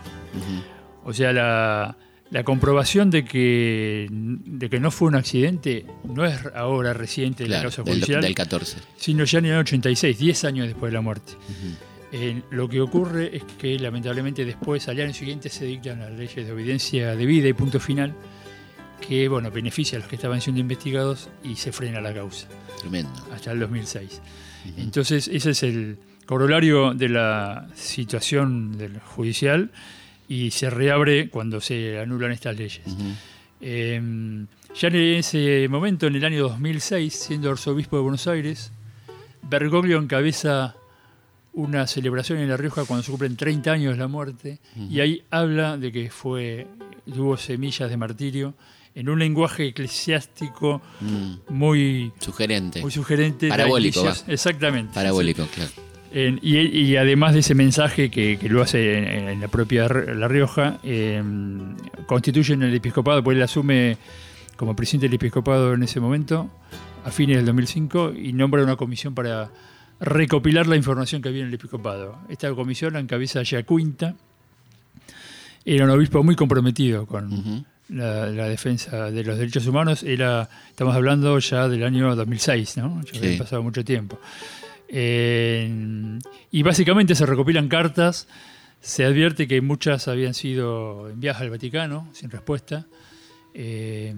[1.05, 1.96] O sea, la,
[2.30, 7.48] la comprobación de que, de que no fue un accidente no es ahora reciente de
[7.51, 8.76] la Claro, causa del, judicial, del 14.
[8.96, 11.32] sino ya en el año 86, 10 años después de la muerte.
[12.12, 16.44] Eh, lo que ocurre es que lamentablemente después, al año siguiente, se dictan las leyes
[16.46, 18.14] de obediencia debida y punto final,
[19.07, 22.48] que bueno, beneficia a los que estaban siendo investigados y se frena la causa
[22.80, 23.11] Tremendo.
[23.32, 24.20] hasta el 2006.
[24.76, 29.70] Entonces, ese es el corolario de la situación del judicial
[30.31, 32.81] y se reabre cuando se anulan estas leyes.
[32.87, 33.03] Ujú.
[33.61, 34.01] Eh,
[34.81, 38.70] ya en ese momento, en el año 2006, siendo arzobispo de Buenos Aires,
[39.43, 40.76] Bergoglio encabeza
[41.53, 45.24] una celebración en La Rioja cuando se cumplen 30 años de la muerte y ahí
[45.33, 46.68] habla de que fue
[47.12, 48.55] tuvo semillas de martirio
[48.95, 52.81] en un lenguaje eclesiástico Mm, muy, Sugerente.
[52.83, 53.49] muy sugerente.
[53.49, 54.95] Parabólico, Exactamente.
[54.95, 55.70] Parabólico, claro.
[56.13, 59.89] En- y, y además de ese mensaje que, que lo hace en, en la propia
[59.89, 61.23] La Rioja, eh,
[62.07, 63.97] constituyen el episcopado, pues él asume
[64.57, 66.51] como presidente del episcopado en ese momento,
[67.05, 69.51] a fines del 2005, y nombra una comisión para
[70.01, 72.19] recopilar la información que había en el episcopado.
[72.29, 74.15] Esta comisión la encabeza Quinta,
[75.65, 77.65] era un obispo muy comprometido con Ujú.
[77.91, 80.03] la, la defensa de los derechos humanos.
[80.03, 83.01] Era, estamos hablando ya del año 2006, ¿no?
[83.05, 83.19] Ya Sí.
[83.27, 84.19] había pasado mucho tiempo.
[84.93, 86.18] Eh,
[86.51, 88.26] y básicamente se recopilan cartas,
[88.80, 92.86] se advierte que muchas habían sido enviadas al Vaticano sin respuesta.
[93.55, 94.14] eh,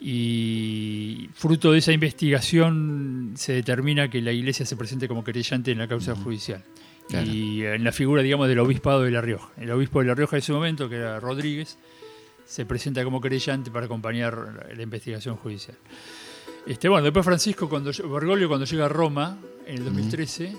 [0.00, 5.78] y fruto de esa investigación se determina que la Iglesia se presente como querellante en
[5.78, 6.62] la causa judicial.
[7.08, 7.26] Claro.
[7.26, 9.48] Y en la figura, digamos, del obispado de La Rioja.
[9.56, 11.78] El obispo de La Rioja en ese momento, que era Rodríguez,
[12.44, 15.76] se presenta como querellante para acompañar la, la investigación judicial.
[16.68, 20.54] Este, bueno, después Francisco, cuando Bergoglio, cuando llega a Roma en el 2013,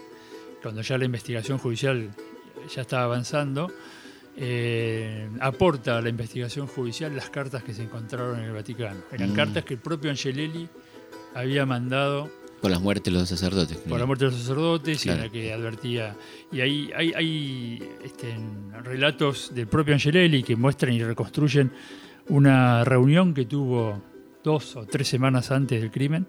[0.61, 2.09] cuando ya la investigación judicial
[2.73, 3.71] ya estaba avanzando,
[4.35, 9.01] eh, aporta a la investigación judicial las cartas que se encontraron en el Vaticano.
[9.11, 9.35] Eran Mm.
[9.35, 10.67] cartas que el propio Angelelli
[11.35, 12.29] había mandado
[12.59, 13.77] Por las muertes de los sacerdotes.
[13.77, 16.15] por la muerte de los sacerdotes y en la que advertía.
[16.51, 18.35] Y ahí hay, hay este,
[18.83, 21.71] relatos del propio Angelelli que muestran y reconstruyen
[22.29, 24.01] una reunión que tuvo
[24.49, 26.27] dos o tres semanas antes del crimen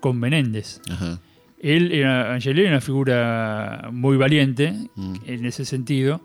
[0.00, 0.80] con Menéndez.
[0.90, 1.20] Ajá.
[1.60, 5.14] Él era, Angelelli era una figura muy valiente Mm.
[5.26, 6.20] en ese sentido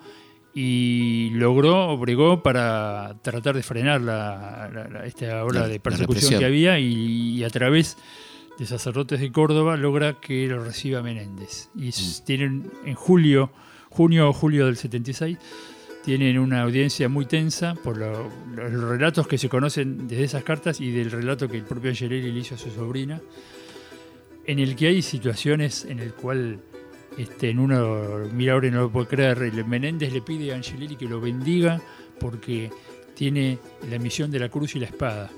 [0.54, 6.40] y logró, obligó para tratar de frenar la, la- la- esta ola La- de persecución
[6.40, 7.98] que había y, y a través
[8.60, 11.70] de sacerdotes de Córdoba logra que lo reciba Menéndez.
[11.76, 12.26] Y Mm.
[12.26, 13.50] tienen en julio,
[13.90, 15.38] junio o julio del 76,
[16.04, 20.82] tienen una audiencia muy tensa por lo- los relatos que se conocen desde esas cartas
[20.82, 23.22] y del relato que el propio Angelelli le hizo a su sobrina,
[24.46, 26.60] en el que hay situaciones en el cual
[27.18, 31.06] este, en uno mira ahora no lo puede creer, Menéndez le pide a Angelelli que
[31.06, 31.80] lo bendiga
[32.20, 32.70] porque
[33.16, 35.30] tiene la misión de la cruz y la espada.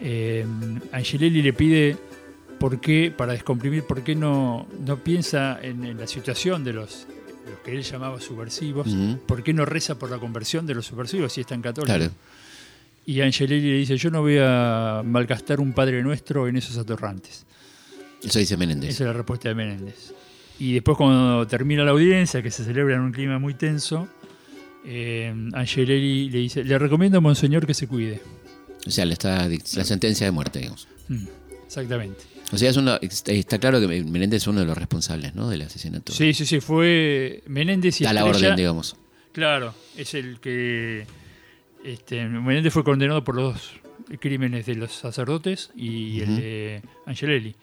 [0.00, 0.46] Eh,
[0.92, 1.96] Angelelli le pide
[2.60, 7.06] por qué, para descomprimir, por qué no, no piensa en, en la situación de los,
[7.48, 9.18] los que él llamaba subversivos, Ujú.
[9.26, 11.94] por qué no reza por la conversión de los subversivos si es tan católico.
[11.94, 12.10] Claro.
[13.06, 17.46] Y Angelelli le dice, yo no voy a malgastar un Padre Nuestro en esos atorrantes.
[18.22, 18.90] Eso dice Menéndez.
[18.90, 20.12] Esa es la respuesta de Menéndez.
[20.58, 24.08] Y después cuando termina la audiencia, que se celebra en un clima muy tenso,
[24.84, 28.20] eh, Angelelli le dice, le recomiendo a Monseñor que se cuide.
[28.86, 30.88] O sea, le está la sentencia de muerte, digamos.
[31.08, 31.24] Mm,
[31.66, 32.24] exactamente.
[32.50, 35.48] O sea, es uno, está está claro que Menéndez es uno de los responsables, ¿no?
[35.50, 36.12] Del asesinato.
[36.12, 38.30] Sí, sí, sí, fue Menéndez y la Estrella.
[38.30, 38.96] orden, digamos.
[39.32, 41.06] Claro, es el que...
[41.84, 43.72] Este, Menéndez fue condenado por los dos
[44.20, 47.54] crímenes de los sacerdotes y el de Angelelli.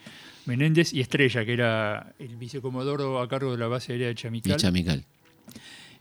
[0.46, 4.16] Menéndez y Estrella, que era el vicecomodoro a cargo de la base aérea de Y
[4.16, 4.58] Chamical.
[4.58, 5.04] Chamical.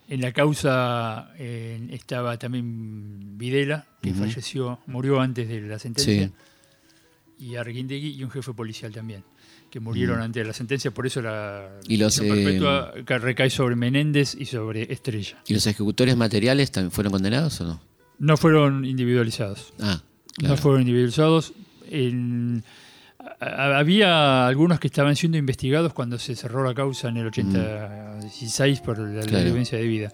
[0.09, 6.33] En la causa eh, estaba también Videla, que falleció, murió antes de la sentencia, Sí.
[7.39, 9.25] Y Arguindegui y un jefe policial también,
[9.71, 13.51] que murieron antes de la sentencia, por eso la Y los, eh, perpetua ca- recae
[13.51, 15.39] sobre Menéndez y sobre Estrella.
[15.47, 17.81] ¿Y los ejecutores materiales también fueron condenados o no?
[18.19, 19.73] No fueron individualizados.
[19.81, 20.01] Ah,
[20.37, 20.55] claro.
[20.55, 21.53] No fueron individualizados.
[21.91, 22.63] En-
[23.41, 27.27] a- a- había algunos que estaban siendo investigados cuando se cerró la causa en el
[27.27, 29.27] 86 por la, la Mm.
[29.27, 29.45] Claro.
[29.47, 30.13] violencia de vida.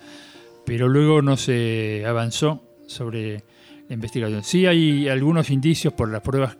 [0.65, 3.45] Pero luego no se avanzó sobre
[3.89, 4.45] la investigación.
[4.45, 6.57] Sí hay algunos indicios por las pruebas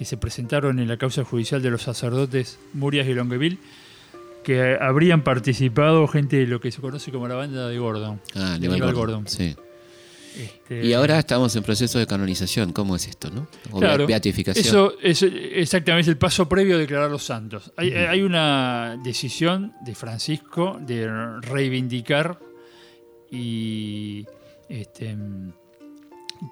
[0.00, 3.58] que se presentaron en la causa judicial de los sacerdotes Murias y Longueville
[4.42, 8.18] que habrían participado gente de lo que se conoce como la banda de Gordon.
[8.34, 8.94] Ah, de Gordon.
[8.94, 9.28] Gordon.
[9.28, 9.54] Sí.
[10.38, 12.72] Este, Y ahora estamos en proceso de canonización.
[12.72, 13.46] ¿Cómo es esto, no?
[13.72, 14.64] O Claro, beatificación.
[14.64, 17.70] Eso es exactamente el paso previo a declarar los santos.
[17.76, 21.10] Hay, hay una decisión de Francisco de
[21.42, 22.38] reivindicar
[23.30, 24.24] y
[24.66, 25.14] este,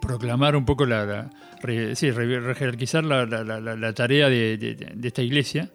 [0.01, 1.30] proclamar un poco la, la-
[1.62, 5.70] re- sí, re- jerarquizar la, la- tarea de, de- de esta iglesia,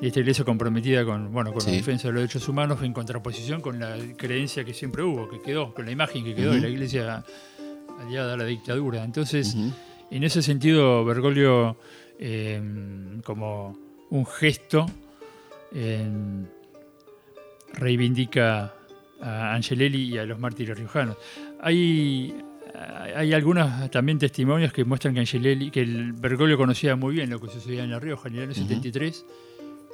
[0.00, 1.70] y esta iglesia comprometida con, bueno, con Sí.
[1.70, 5.40] la defensa de los derechos humanos en contraposición con la creencia que siempre hubo, que
[5.40, 7.24] quedó, con la imagen que quedó de la iglesia
[8.00, 9.04] aliada a la dictadura.
[9.04, 9.56] Entonces,
[10.10, 11.76] en ese sentido, Bergoglio,
[12.18, 12.60] eh,
[13.24, 13.78] como
[14.10, 14.86] un gesto,
[15.72, 16.06] eh,
[17.72, 18.74] reivindica
[19.20, 21.16] a Angelelli y a los mártires riojanos.
[21.60, 22.34] Hay,
[23.14, 27.40] hay algunos también testimonios que muestran que Angelelli, que el Bergoglio conocía muy bien lo
[27.40, 28.28] que sucedía en La Rioja.
[28.28, 28.62] En el año Ujú.
[28.62, 29.24] 73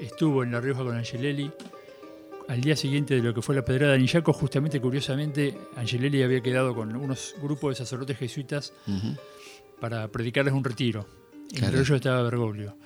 [0.01, 1.51] estuvo en La Rioja con Angelelli.
[2.49, 6.41] Al día siguiente de lo que fue la pedrada de Anillaco, justamente, curiosamente, Angelelli había
[6.41, 8.73] quedado con unos grupos de sacerdotes jesuitas
[9.81, 11.07] para predicarles un retiro.
[11.51, 11.67] Claro.
[11.67, 12.77] Entre ellos estaba Bergoglio.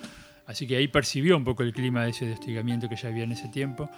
[0.46, 3.32] Así que ahí percibió un poco el clima de ese hostigamiento que ya había en
[3.32, 3.88] ese tiempo.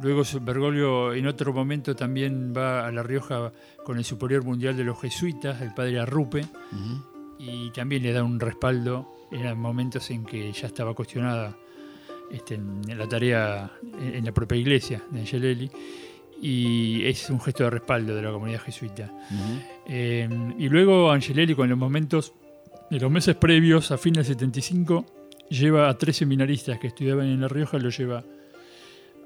[0.00, 3.52] Luego Bergoglio en otro momento también va a La Rioja
[3.84, 6.46] con el superior mundial de los jesuitas, el padre Arrupe,
[7.38, 11.56] y también le da un respaldo en momentos en que ya estaba cuestionada
[12.30, 15.70] este, en la tarea en, en la propia iglesia de Angelelli.
[16.42, 19.12] Y es un gesto de respaldo de la comunidad jesuita.
[19.86, 20.26] Eh,
[20.58, 22.32] y luego Angelelli, con los momentos
[22.90, 25.04] de los meses previos, a fin del 75,
[25.50, 28.24] lleva a tres seminaristas que estudiaban en La Rioja, lo lleva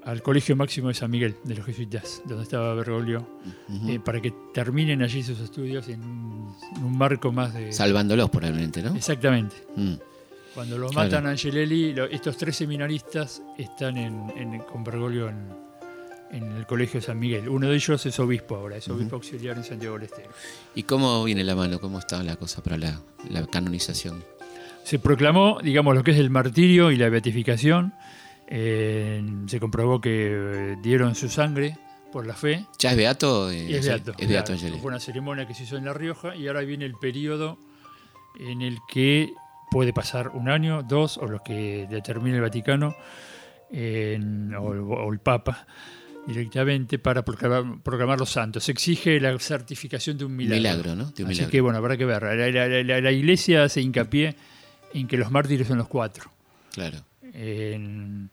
[0.05, 3.27] al Colegio Máximo de San Miguel, de los jesuitas, donde estaba Bergoglio,
[3.69, 3.89] Ujú.
[3.89, 7.73] eh, para que terminen allí sus estudios en un, en un marco más de...
[7.73, 8.95] Salvándolos probablemente, ¿no?
[8.95, 9.55] Exactamente.
[9.75, 9.93] Mm.
[10.53, 11.09] Cuando los Claro.
[11.09, 15.65] matan a Angelelli, lo- estos tres seminaristas están en, en- con Bergoglio en,
[16.31, 17.47] el Colegio San Miguel.
[17.49, 20.29] Uno de ellos es obispo ahora, es obispo auxiliar en Santiago del Estero.
[20.75, 21.79] ¿Y cómo viene la mano?
[21.79, 22.99] ¿Cómo está la cosa para la,
[23.29, 24.21] la canonización?
[24.83, 27.93] Se proclamó, digamos, lo que es el martirio y la beatificación.
[28.47, 31.77] Eh, se comprobó que eh, dieron su sangre
[32.11, 32.65] por la fe.
[32.79, 33.49] ¿Ya es beato?
[33.51, 34.13] eh, Y es beato.
[34.17, 34.55] Es beato.
[34.57, 37.57] Fue una ceremonia que se hizo en La Rioja y ahora viene el periodo
[38.39, 39.31] en el que
[39.71, 42.95] puede pasar un año, dos, o lo que determine el Vaticano
[43.71, 45.65] en- o, el- o el Papa
[46.27, 48.63] directamente para proclamar, proclamar los santos.
[48.63, 50.57] Se exige la certificación de un milagro.
[50.57, 51.05] Milagro, ¿no?
[51.11, 51.51] De un Así milagro.
[51.51, 52.23] que bueno, habrá que ver.
[52.23, 52.35] La,
[52.67, 54.35] la- la- la- iglesia se hincapié
[54.93, 56.31] en que los mártires son los cuatro.
[56.73, 56.99] Claro.
[57.35, 58.29] En-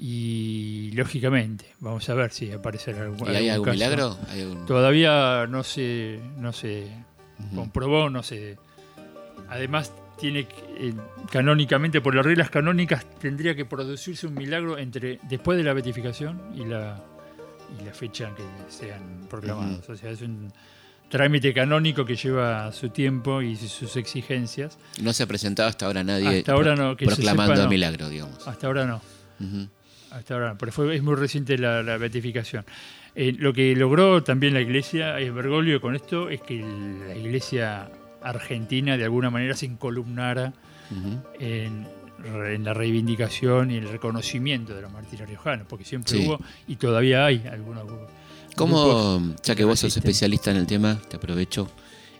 [0.00, 4.16] y lógicamente, vamos a ver si aparecerá algún, ¿Y hay algún milagro?
[4.30, 6.86] ¿Hay algún- Todavía no se, no se
[7.40, 7.56] Ujú.
[7.56, 8.56] comprobó, no se.
[9.48, 10.46] Además, tiene
[10.78, 10.94] eh,
[11.32, 16.40] canónicamente, por las reglas canónicas, tendría que producirse un milagro entre después de la beatificación
[16.54, 17.02] y la,
[17.80, 19.88] y la fecha en que sean proclamados.
[19.88, 20.52] O sea, es un
[21.08, 24.78] trámite canónico que lleva su tiempo y sus exigencias.
[25.00, 27.70] No se ha presentado hasta ahora nadie Hasta ahora no, que proclamando sepa, no.
[27.70, 28.46] milagro, digamos.
[28.46, 29.00] Hasta ahora no.
[30.10, 32.64] Hasta ahora, no, pero fue, es muy reciente la, la beatificación.
[33.14, 36.64] Eh, lo que logró también la iglesia, eh, Bergoglio, con esto, es que
[37.06, 37.90] la iglesia
[38.22, 40.52] argentina de alguna manera se encolumnara
[40.90, 41.22] Ujú.
[41.38, 41.86] en,
[42.24, 46.26] en la reivindicación y el reconocimiento de los mártires riojanos, porque siempre Sí.
[46.26, 48.10] hubo y todavía hay algunos grupos
[48.58, 51.70] ¿Cómo, ya que vos sos especialista en el tema, te aprovecho,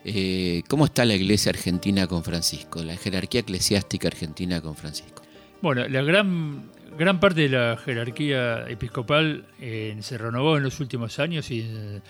[0.05, 2.82] eh, ¿cómo está la iglesia argentina con Francisco?
[2.82, 5.22] La jerarquía eclesiástica argentina con Francisco.
[5.61, 11.18] Bueno, la gran, gran parte de la jerarquía episcopal eh, se renovó en los últimos
[11.18, 12.01] años y eh,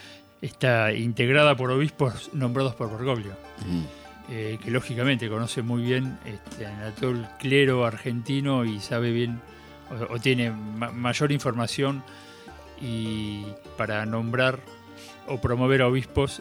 [0.42, 3.32] está integrada por obispos nombrados por Bergoglio.
[4.30, 9.40] Eh, que lógicamente conoce muy bien este, a todo el clero argentino y sabe bien
[9.90, 12.04] o, o tiene ma- mayor información
[12.80, 13.44] y
[13.76, 14.60] para nombrar
[15.26, 16.40] o promover a obispos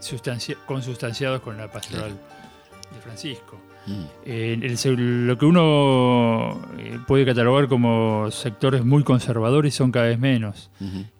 [0.00, 3.58] sustancia- consustanciados con la pastoral de Francisco.
[3.86, 4.04] Mm.
[4.26, 4.78] Eh, el
[5.26, 10.70] lo que uno eh, puede catalogar como sectores muy conservadores son cada vez menos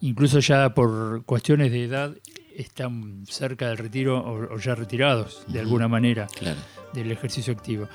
[0.03, 2.13] incluso ya por cuestiones de edad
[2.55, 6.59] están cerca del retiro o, o ya retirados de alguna manera Claro.
[6.93, 7.89] del ejercicio activo.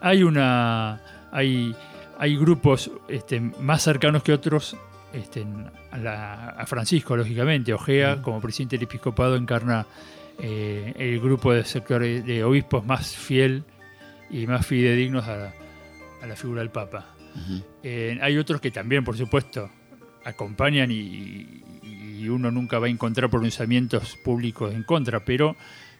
[0.00, 1.00] Hay una
[1.32, 1.74] hay,
[2.18, 4.76] hay grupos este, más cercanos que otros
[5.14, 5.46] este,
[5.90, 7.72] a, la- a Francisco, lógicamente.
[7.72, 9.86] Ojea, como presidente del episcopado, encarna
[10.38, 13.62] eh, el grupo de sectores de obispos más fiel
[14.30, 15.52] y más fidedignos a la,
[16.22, 17.06] a la figura del Papa.
[17.82, 19.70] Eh, hay otros que también, por supuesto,
[20.24, 25.56] acompañan y, y uno nunca va a encontrar pronunciamientos públicos en contra, pero,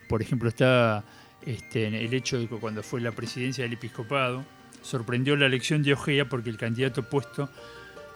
[0.08, 1.04] por ejemplo, está
[1.44, 4.44] este, el hecho de que cuando fue la presidencia del episcopado,
[4.82, 7.48] sorprendió la elección de Ojea porque el candidato puesto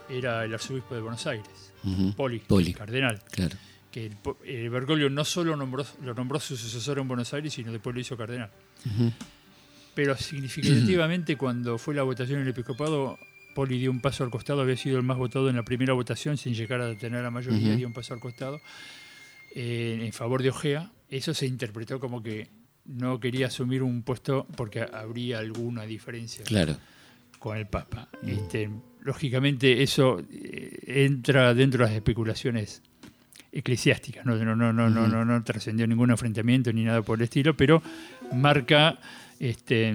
[0.09, 2.15] era el arzobispo de Buenos Aires, Ujú.
[2.15, 2.69] Poli, Poli.
[2.69, 3.23] el cardenal.
[3.31, 3.57] Claro.
[3.91, 4.11] Que
[4.45, 8.01] eh, Bergoglio no solo nombró, lo nombró su sucesor en Buenos Aires, sino después lo
[8.01, 8.51] hizo cardenal.
[8.87, 9.13] Ujú.
[9.95, 13.19] Pero significativamente cuando fue la votación en el episcopado,
[13.55, 16.37] Poli dio un paso al costado, había sido el más votado en la primera votación
[16.37, 18.61] sin llegar a tener la mayoría, dio un paso al costado
[19.55, 22.49] eh, en favor de Ojea eso se interpretó como que
[22.85, 26.77] no quería asumir un puesto porque habría alguna diferencia Claro.
[27.39, 28.09] Con el Papa.
[28.27, 28.71] Este,
[29.03, 32.83] lógicamente eso eh, entra dentro de las especulaciones
[33.51, 37.25] eclesiásticas, no, no, no, no, no, no, no trascendió ningún enfrentamiento ni nada por el
[37.25, 37.83] estilo, pero
[38.33, 38.99] marca
[39.41, 39.95] este,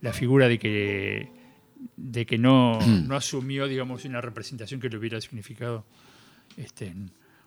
[0.00, 1.28] la figura de que,
[1.96, 5.84] de que no, no asumió digamos, una representación que le hubiera significado
[6.56, 6.94] este,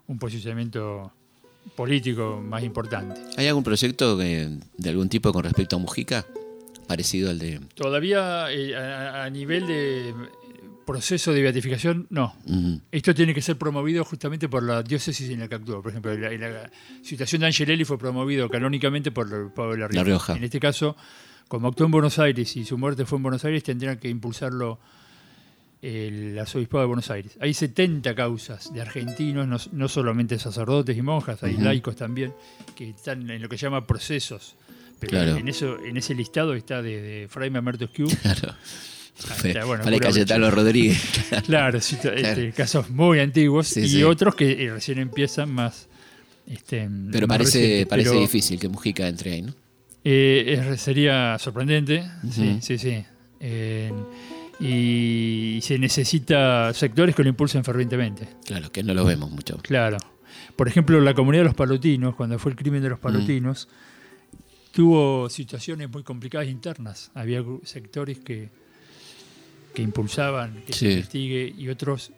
[0.07, 1.11] un posicionamiento
[1.75, 3.19] político más importante.
[3.37, 6.25] ¿Hay algún proyecto de algún tipo con respecto a Mujica?
[6.93, 7.59] Parecido al de...
[7.73, 10.13] Todavía eh, a, a nivel de eh,
[10.85, 12.35] proceso de beatificación, no.
[12.91, 15.81] Esto tiene que ser promovido justamente por la diócesis en la que actuó.
[15.81, 16.69] Por ejemplo, la, la
[17.01, 19.97] situación de Angelelli fue promovido canónicamente por el Pablo de la Rioja.
[19.97, 20.35] La Rioja.
[20.35, 20.95] En este caso,
[21.47, 24.79] como actuó en Buenos Aires y su muerte fue en Buenos Aires, tendrían que impulsarlo
[25.81, 27.37] el arzobispado de Buenos Aires.
[27.41, 32.33] Hay 70 causas de argentinos, no, no solamente sacerdotes y monjas, hay laicos también,
[32.75, 34.55] que están en lo que se llama procesos.
[35.09, 35.37] Pero Claro.
[35.37, 38.55] en, eso, en ese listado está desde Fray Mamerto Esquiú Claro.
[39.43, 40.99] Ahí está, bueno, Cayetano Rodríguez.
[41.45, 42.17] Claro, sí, Claro.
[42.17, 44.03] este, casos muy antiguos Sí, y sí.
[44.03, 45.87] otros que eh, recién empiezan más.
[46.47, 49.53] Este, Pero más parece, parece Pero, difícil que Mujica entre ahí, ¿no?
[50.03, 53.05] eh, sería sorprendente, sí, sí, sí.
[53.39, 53.91] Eh,
[54.59, 59.57] y se necesita sectores que lo impulsen fervientemente, Claro, que no lo vemos mucho.
[59.57, 59.97] claro.
[60.55, 63.67] Por ejemplo, la comunidad de los palotinos, cuando fue el crimen de los palotinos,
[64.73, 67.11] tuvo situaciones muy complicadas internas.
[67.13, 68.49] Había sectores que,
[69.73, 70.79] que impulsaban que Sí.
[70.87, 72.11] se investigue y otros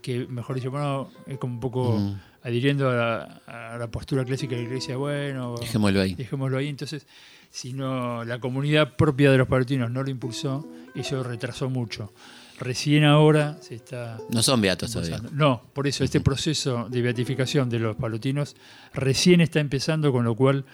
[0.00, 2.16] que, mejor dicho, bueno, es como un poco Ujú.
[2.44, 6.14] adhiriendo a la, a la postura clásica de la iglesia, bueno, Dejémoslo ahí.
[6.14, 6.68] dejémoslo ahí.
[6.68, 7.04] Entonces,
[7.50, 12.12] si no, la comunidad propia de los palotinos no lo impulsó, eso retrasó mucho.
[12.60, 15.20] Recién ahora se está No son beatos todavía.
[15.32, 18.54] No, por eso este proceso de beatificación de los palotinos
[18.94, 20.64] recién está empezando, con lo cual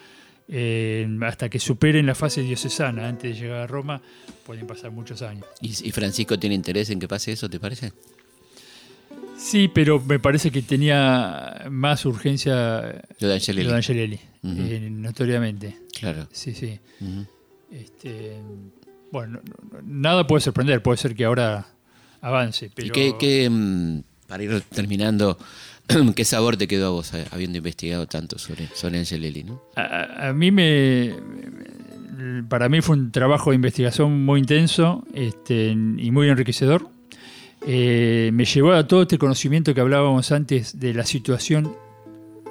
[0.49, 4.01] eh, hasta que superen la fase diocesana antes de llegar a Roma
[4.45, 5.47] pueden pasar muchos años.
[5.61, 7.93] ¿Y, y Francisco tiene interés en que pase eso, te parece?
[9.39, 13.65] Sí, pero me parece que tenía más urgencia Lo de Angelelli.
[13.67, 15.79] lo de Angelelli, eh, notoriamente.
[15.99, 16.29] Claro.
[16.33, 16.79] Sí, sí.
[17.71, 18.37] Este,
[19.11, 21.67] bueno, no- no- nada puede sorprender, puede ser que ahora
[22.21, 25.37] avance, pero ¿Y qué, qué, mm, para ir terminando,
[26.17, 29.63] qué sabor te quedó a vos eh, habiendo investigado tanto sobre, sobre Angelelli, ¿no?
[29.77, 31.15] A- A, mí me,
[32.49, 36.89] para mí fue un trabajo de investigación muy intenso este, y muy enriquecedor.
[37.67, 41.75] Eh, me llevó a todo este conocimiento que hablábamos antes de la situación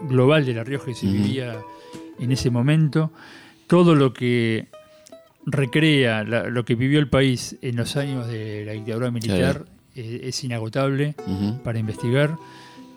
[0.09, 1.15] global de La Rioja que se Ujú.
[1.15, 1.59] vivía
[2.19, 3.11] en ese momento,
[3.67, 4.67] todo lo que
[5.45, 9.65] recrea la- lo que vivió el país en los años de la dictadura militar Claro.
[9.95, 11.61] eh, es inagotable Ujú.
[11.63, 12.37] para investigar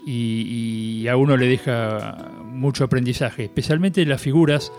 [0.07, 4.73] y, y a uno le deja mucho aprendizaje, especialmente las figuras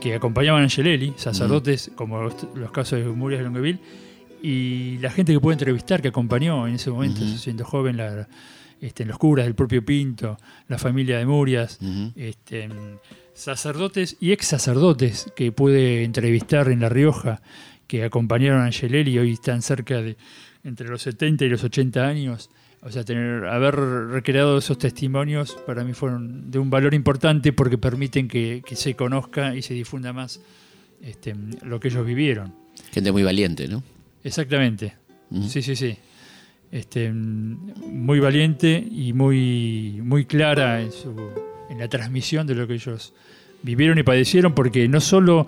[0.00, 3.80] que acompañaban a Angelelli, sacerdotes como los, los casos de Murias de Longueville,
[4.42, 8.28] y la gente que puede entrevistar, que acompañó en ese momento, siendo joven, la-
[8.80, 10.38] este, los curas del propio Pinto,
[10.68, 11.78] la familia de Murias,
[12.16, 12.68] este,
[13.34, 17.42] sacerdotes y ex sacerdotes que pude entrevistar en La Rioja,
[17.86, 20.16] que acompañaron a Angelelli y hoy están cerca de
[20.64, 22.50] entre los 70 y los 80 años.
[22.82, 27.76] O sea, tener, haber recreado esos testimonios para mí fueron de un valor importante porque
[27.76, 30.40] permiten que, que se conozca y se difunda más
[31.02, 32.54] este, lo que ellos vivieron.
[32.90, 33.82] Gente muy valiente, ¿no?
[34.24, 34.94] Exactamente.
[35.46, 35.96] Sí, sí, sí.
[36.72, 41.14] Este, muy valiente y muy, muy clara en, su,
[41.68, 43.12] en la transmisión de lo que ellos
[43.62, 45.46] vivieron y padecieron, porque no solo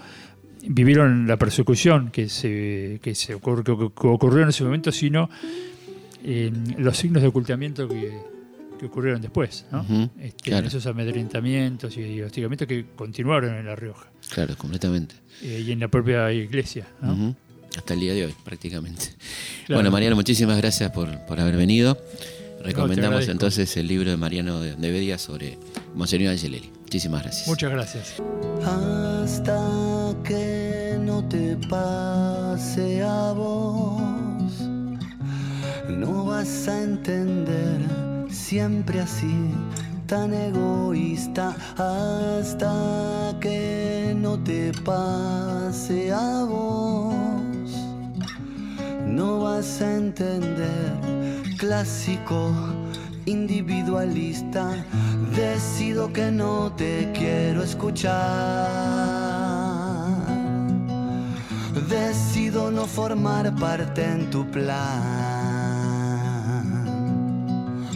[0.67, 5.31] vivieron la persecución que se, que se ocur- que ocurrió en ese momento, sino
[6.25, 8.13] eh, los signos de ocultamiento que,
[8.79, 9.85] que ocurrieron después, ¿no?
[10.21, 10.67] Este, claro.
[10.67, 15.15] Esos amedrentamientos y hostigamientos que continuaron en La Rioja Claro, completamente.
[15.43, 16.87] eh, y en la propia iglesia.
[17.77, 19.07] Hasta el día de hoy, prácticamente.
[19.67, 19.79] Claro.
[19.79, 21.97] Bueno, Mariano, muchísimas gracias por, por haber venido.
[22.63, 25.59] Recomendamos entonces el libro de Mariano de, de Bedia sobre
[25.95, 26.71] Monseñor Angelelli.
[26.83, 27.49] Muchísimas gracias.
[27.49, 28.15] Muchas gracias.
[28.65, 34.12] hasta que no te pase a vos.
[36.03, 37.79] No vas a entender
[38.29, 39.37] siempre así,
[40.09, 47.71] tan egoísta, hasta que no te pase a vos.
[49.07, 50.93] No vas a entender,
[51.57, 52.51] clásico,
[53.25, 54.85] individualista,
[55.37, 58.67] decido que no te quiero escuchar.
[61.89, 65.32] Decido no formar parte en tu plan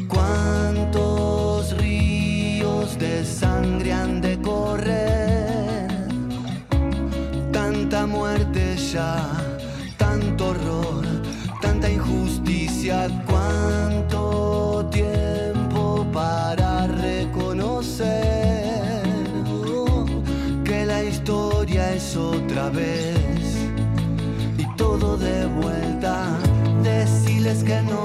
[0.09, 5.89] cuántos ríos de sangre han de correr,
[7.53, 9.17] tanta muerte ya,
[9.97, 11.05] tanto horror,
[11.61, 18.23] tanta injusticia, cuánto tiempo para reconocer
[20.65, 23.17] que la historia es otra vez
[24.59, 26.39] y todo de vuelta,
[26.83, 27.96] decirles que no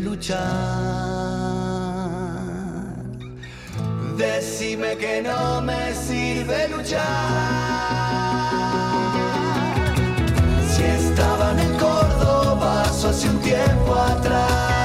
[0.00, 0.40] luchar.
[4.16, 7.00] Decime que no me sirve luchar.
[10.68, 14.79] Si estaban en Córdoba hace un tiempo atrás.